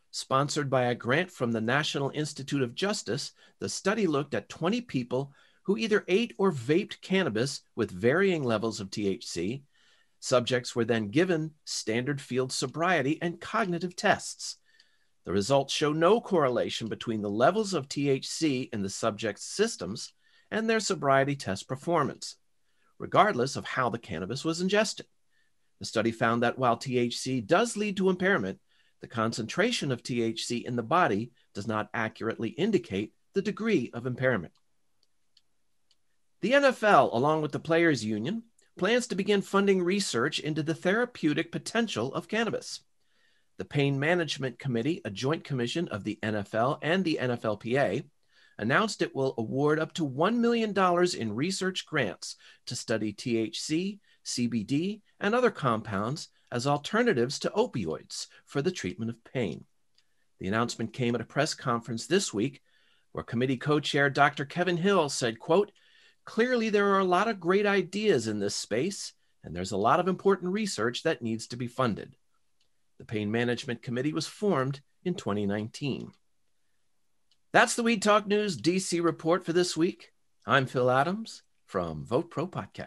Sponsored 0.09 0.69
by 0.69 0.83
a 0.83 0.95
grant 0.95 1.31
from 1.31 1.51
the 1.51 1.61
National 1.61 2.09
Institute 2.09 2.61
of 2.61 2.75
Justice, 2.75 3.31
the 3.59 3.69
study 3.69 4.07
looked 4.07 4.33
at 4.33 4.49
20 4.49 4.81
people 4.81 5.31
who 5.63 5.77
either 5.77 6.03
ate 6.07 6.33
or 6.37 6.51
vaped 6.51 7.01
cannabis 7.01 7.61
with 7.75 7.91
varying 7.91 8.43
levels 8.43 8.79
of 8.79 8.89
THC. 8.89 9.61
Subjects 10.21 10.73
were 10.73 10.85
then 10.85 11.09
given 11.09 11.51
standard 11.65 12.21
field 12.21 12.53
sobriety 12.53 13.21
and 13.21 13.41
cognitive 13.41 13.97
tests. 13.97 14.55
The 15.25 15.33
results 15.33 15.73
show 15.73 15.91
no 15.91 16.21
correlation 16.21 16.87
between 16.87 17.21
the 17.21 17.29
levels 17.29 17.73
of 17.73 17.89
THC 17.89 18.69
in 18.71 18.81
the 18.81 18.89
subject's 18.89 19.43
systems 19.43 20.13
and 20.49 20.69
their 20.69 20.79
sobriety 20.79 21.35
test 21.35 21.67
performance 21.67 22.37
regardless 23.01 23.55
of 23.55 23.65
how 23.65 23.89
the 23.89 23.97
cannabis 23.97 24.45
was 24.45 24.61
ingested. 24.61 25.07
The 25.79 25.85
study 25.85 26.11
found 26.11 26.43
that 26.43 26.59
while 26.59 26.77
THC 26.77 27.45
does 27.45 27.75
lead 27.75 27.97
to 27.97 28.11
impairment, 28.11 28.59
the 29.01 29.07
concentration 29.07 29.91
of 29.91 30.03
THC 30.03 30.63
in 30.63 30.75
the 30.75 30.83
body 30.83 31.31
does 31.55 31.67
not 31.67 31.89
accurately 31.95 32.49
indicate 32.49 33.13
the 33.33 33.41
degree 33.41 33.89
of 33.95 34.05
impairment. 34.05 34.53
The 36.41 36.51
NFL, 36.51 37.11
along 37.11 37.41
with 37.41 37.51
the 37.51 37.59
Players 37.59 38.05
Union, 38.05 38.43
plans 38.81 39.05
to 39.05 39.13
begin 39.13 39.43
funding 39.43 39.83
research 39.83 40.39
into 40.39 40.63
the 40.63 40.73
therapeutic 40.73 41.51
potential 41.51 42.11
of 42.15 42.27
cannabis. 42.27 42.79
The 43.59 43.63
Pain 43.63 43.99
Management 43.99 44.57
Committee, 44.57 45.01
a 45.05 45.11
joint 45.11 45.43
commission 45.43 45.87
of 45.89 46.03
the 46.03 46.17
NFL 46.23 46.79
and 46.81 47.05
the 47.05 47.19
NFLPA, 47.21 48.05
announced 48.57 49.03
it 49.03 49.15
will 49.15 49.35
award 49.37 49.77
up 49.77 49.93
to 49.93 50.09
$1 50.09 50.37
million 50.37 50.73
in 51.15 51.35
research 51.35 51.85
grants 51.85 52.37
to 52.65 52.75
study 52.75 53.13
THC, 53.13 53.99
CBD, 54.25 55.01
and 55.19 55.35
other 55.35 55.51
compounds 55.51 56.29
as 56.51 56.65
alternatives 56.65 57.37
to 57.37 57.51
opioids 57.51 58.25
for 58.47 58.63
the 58.63 58.71
treatment 58.71 59.11
of 59.11 59.23
pain. 59.23 59.63
The 60.39 60.47
announcement 60.47 60.91
came 60.91 61.13
at 61.13 61.21
a 61.21 61.25
press 61.25 61.53
conference 61.53 62.07
this 62.07 62.33
week 62.33 62.63
where 63.11 63.23
committee 63.23 63.57
co-chair 63.57 64.09
Dr. 64.09 64.43
Kevin 64.43 64.77
Hill 64.77 65.07
said, 65.09 65.37
quote, 65.37 65.71
clearly 66.25 66.69
there 66.69 66.93
are 66.93 66.99
a 66.99 67.05
lot 67.05 67.27
of 67.27 67.39
great 67.39 67.65
ideas 67.65 68.27
in 68.27 68.39
this 68.39 68.55
space 68.55 69.13
and 69.43 69.55
there's 69.55 69.71
a 69.71 69.77
lot 69.77 69.99
of 69.99 70.07
important 70.07 70.53
research 70.53 71.03
that 71.03 71.21
needs 71.21 71.47
to 71.47 71.55
be 71.55 71.67
funded. 71.67 72.15
The 72.99 73.05
Pain 73.05 73.31
Management 73.31 73.81
Committee 73.81 74.13
was 74.13 74.27
formed 74.27 74.81
in 75.03 75.15
2019. 75.15 76.11
That's 77.51 77.75
the 77.75 77.83
Weed 77.83 78.01
Talk 78.01 78.27
News 78.27 78.55
DC 78.55 79.03
report 79.03 79.43
for 79.45 79.53
this 79.53 79.75
week. 79.75 80.13
I'm 80.45 80.67
Phil 80.67 80.89
Adams 80.89 81.41
from 81.65 82.05
Vote 82.05 82.29
Pro 82.29 82.47
Pot. 82.47 82.77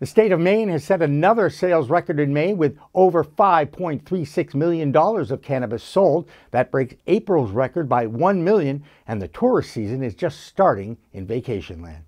The 0.00 0.06
state 0.06 0.30
of 0.30 0.38
Maine 0.38 0.68
has 0.68 0.84
set 0.84 1.02
another 1.02 1.50
sales 1.50 1.90
record 1.90 2.20
in 2.20 2.32
May 2.32 2.54
with 2.54 2.78
over 2.94 3.24
$5.36 3.24 4.54
million 4.54 4.94
of 4.94 5.42
cannabis 5.42 5.82
sold. 5.82 6.28
That 6.52 6.70
breaks 6.70 6.94
April's 7.06 7.50
record 7.50 7.88
by 7.88 8.06
1 8.06 8.44
million, 8.44 8.84
and 9.06 9.20
the 9.20 9.28
tourist 9.28 9.72
season 9.72 10.02
is 10.04 10.14
just 10.14 10.40
starting 10.40 10.98
in 11.12 11.26
vacation 11.26 11.82
land. 11.82 12.04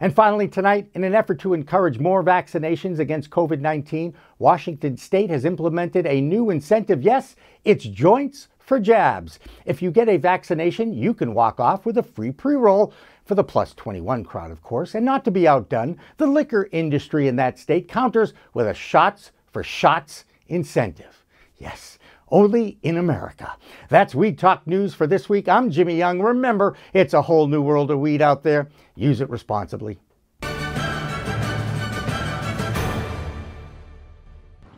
And 0.00 0.14
finally, 0.14 0.48
tonight, 0.48 0.90
in 0.94 1.04
an 1.04 1.14
effort 1.14 1.38
to 1.40 1.54
encourage 1.54 1.98
more 1.98 2.22
vaccinations 2.22 2.98
against 2.98 3.30
COVID 3.30 3.60
19, 3.60 4.14
Washington 4.38 4.96
State 4.96 5.30
has 5.30 5.44
implemented 5.44 6.06
a 6.06 6.20
new 6.20 6.50
incentive. 6.50 7.02
Yes, 7.02 7.36
it's 7.64 7.84
joints 7.84 8.48
for 8.58 8.80
jabs. 8.80 9.38
If 9.64 9.80
you 9.80 9.90
get 9.90 10.08
a 10.08 10.16
vaccination, 10.16 10.92
you 10.92 11.14
can 11.14 11.34
walk 11.34 11.60
off 11.60 11.86
with 11.86 11.96
a 11.98 12.02
free 12.02 12.32
pre 12.32 12.56
roll 12.56 12.92
for 13.24 13.34
the 13.34 13.44
plus 13.44 13.74
21 13.74 14.24
crowd, 14.24 14.50
of 14.50 14.62
course. 14.62 14.94
And 14.94 15.04
not 15.04 15.24
to 15.24 15.30
be 15.30 15.48
outdone, 15.48 15.98
the 16.16 16.26
liquor 16.26 16.68
industry 16.72 17.28
in 17.28 17.36
that 17.36 17.58
state 17.58 17.88
counters 17.88 18.34
with 18.54 18.66
a 18.66 18.74
shots 18.74 19.32
for 19.52 19.62
shots 19.62 20.24
incentive. 20.48 21.24
Yes. 21.58 21.95
Only 22.28 22.78
in 22.82 22.96
America. 22.96 23.56
That's 23.88 24.14
Weed 24.14 24.36
Talk 24.38 24.66
News 24.66 24.94
for 24.94 25.06
this 25.06 25.28
week. 25.28 25.48
I'm 25.48 25.70
Jimmy 25.70 25.96
Young. 25.96 26.20
Remember, 26.20 26.76
it's 26.92 27.14
a 27.14 27.22
whole 27.22 27.46
new 27.46 27.62
world 27.62 27.90
of 27.92 28.00
weed 28.00 28.20
out 28.20 28.42
there. 28.42 28.68
Use 28.96 29.20
it 29.20 29.30
responsibly. 29.30 29.98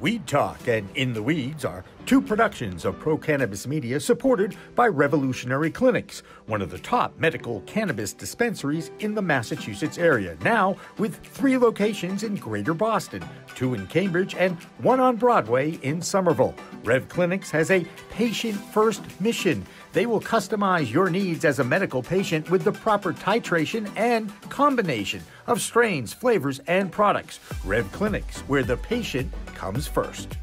Weed 0.00 0.28
Talk 0.28 0.68
and 0.68 0.88
In 0.94 1.12
the 1.12 1.22
Weeds 1.22 1.64
are 1.64 1.84
two 2.06 2.22
productions 2.22 2.84
of 2.84 3.00
Pro 3.00 3.18
Cannabis 3.18 3.66
Media 3.66 3.98
supported 3.98 4.56
by 4.76 4.86
Revolutionary 4.86 5.72
Clinics, 5.72 6.22
one 6.46 6.62
of 6.62 6.70
the 6.70 6.78
top 6.78 7.18
medical 7.18 7.62
cannabis 7.62 8.12
dispensaries 8.12 8.92
in 9.00 9.16
the 9.16 9.22
Massachusetts 9.22 9.98
area, 9.98 10.36
now 10.42 10.76
with 10.98 11.16
three 11.16 11.58
locations 11.58 12.22
in 12.22 12.36
Greater 12.36 12.74
Boston, 12.74 13.24
two 13.56 13.74
in 13.74 13.88
Cambridge, 13.88 14.36
and 14.36 14.56
one 14.78 15.00
on 15.00 15.16
Broadway 15.16 15.72
in 15.82 16.00
Somerville. 16.00 16.54
Rev 16.84 17.08
Clinics 17.08 17.50
has 17.50 17.72
a 17.72 17.84
patient 18.08 18.56
first 18.72 19.02
mission 19.20 19.66
they 19.92 20.06
will 20.06 20.20
customize 20.20 20.92
your 20.92 21.10
needs 21.10 21.44
as 21.44 21.58
a 21.58 21.64
medical 21.64 22.02
patient 22.02 22.50
with 22.50 22.64
the 22.64 22.72
proper 22.72 23.12
titration 23.12 23.90
and 23.96 24.32
combination 24.48 25.22
of 25.46 25.60
strains, 25.60 26.12
flavors, 26.12 26.60
and 26.66 26.92
products. 26.92 27.40
Rev 27.64 27.90
Clinics, 27.92 28.40
where 28.42 28.62
the 28.62 28.76
patient 28.76 29.32
comes 29.54 29.86
first. 29.86 30.36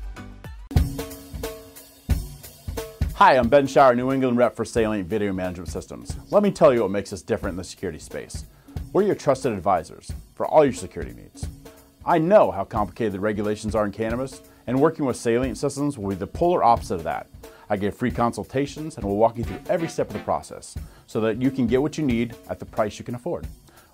Hi, 3.15 3.37
I'm 3.37 3.47
Ben 3.47 3.65
Shower, 3.65 3.95
New 3.95 4.11
England 4.11 4.37
rep 4.37 4.57
for 4.57 4.65
Salient 4.65 5.07
Video 5.07 5.31
Management 5.31 5.69
Systems. 5.69 6.17
Let 6.31 6.43
me 6.43 6.51
tell 6.51 6.73
you 6.73 6.81
what 6.81 6.91
makes 6.91 7.13
us 7.13 7.21
different 7.21 7.53
in 7.53 7.57
the 7.57 7.63
security 7.63 7.99
space. 7.99 8.45
We're 8.91 9.03
your 9.03 9.15
trusted 9.15 9.53
advisors 9.53 10.11
for 10.33 10.45
all 10.45 10.65
your 10.65 10.73
security 10.73 11.13
needs. 11.13 11.47
I 12.05 12.17
know 12.17 12.51
how 12.51 12.65
complicated 12.65 13.13
the 13.13 13.21
regulations 13.21 13.73
are 13.73 13.85
in 13.85 13.91
cannabis, 13.91 14.41
and 14.67 14.81
working 14.81 15.05
with 15.05 15.15
Salient 15.15 15.57
Systems 15.57 15.97
will 15.97 16.09
be 16.09 16.15
the 16.15 16.27
polar 16.27 16.63
opposite 16.63 16.95
of 16.95 17.03
that. 17.03 17.27
I 17.69 17.77
give 17.77 17.95
free 17.95 18.11
consultations 18.11 18.97
and 18.97 19.05
will 19.05 19.17
walk 19.17 19.37
you 19.37 19.43
through 19.43 19.59
every 19.69 19.87
step 19.87 20.07
of 20.07 20.13
the 20.13 20.19
process 20.19 20.75
so 21.07 21.19
that 21.21 21.41
you 21.41 21.51
can 21.51 21.67
get 21.67 21.81
what 21.81 21.97
you 21.97 22.05
need 22.05 22.35
at 22.49 22.59
the 22.59 22.65
price 22.65 22.99
you 22.99 23.05
can 23.05 23.15
afford. 23.15 23.47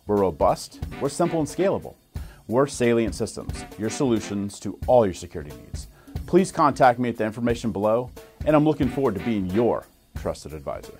We're 0.07 0.17
robust, 0.17 0.79
we're 0.99 1.09
simple 1.09 1.39
and 1.39 1.47
scalable. 1.47 1.95
We're 2.47 2.67
Salient 2.67 3.15
Systems, 3.15 3.63
your 3.77 3.89
solutions 3.89 4.59
to 4.61 4.77
all 4.87 5.05
your 5.05 5.13
security 5.13 5.51
needs. 5.55 5.87
Please 6.25 6.51
contact 6.51 6.99
me 6.99 7.09
at 7.09 7.17
the 7.17 7.23
information 7.23 7.71
below, 7.71 8.11
and 8.45 8.55
I'm 8.55 8.65
looking 8.65 8.89
forward 8.89 9.15
to 9.15 9.21
being 9.21 9.49
your 9.51 9.85
trusted 10.19 10.53
advisor. 10.53 10.99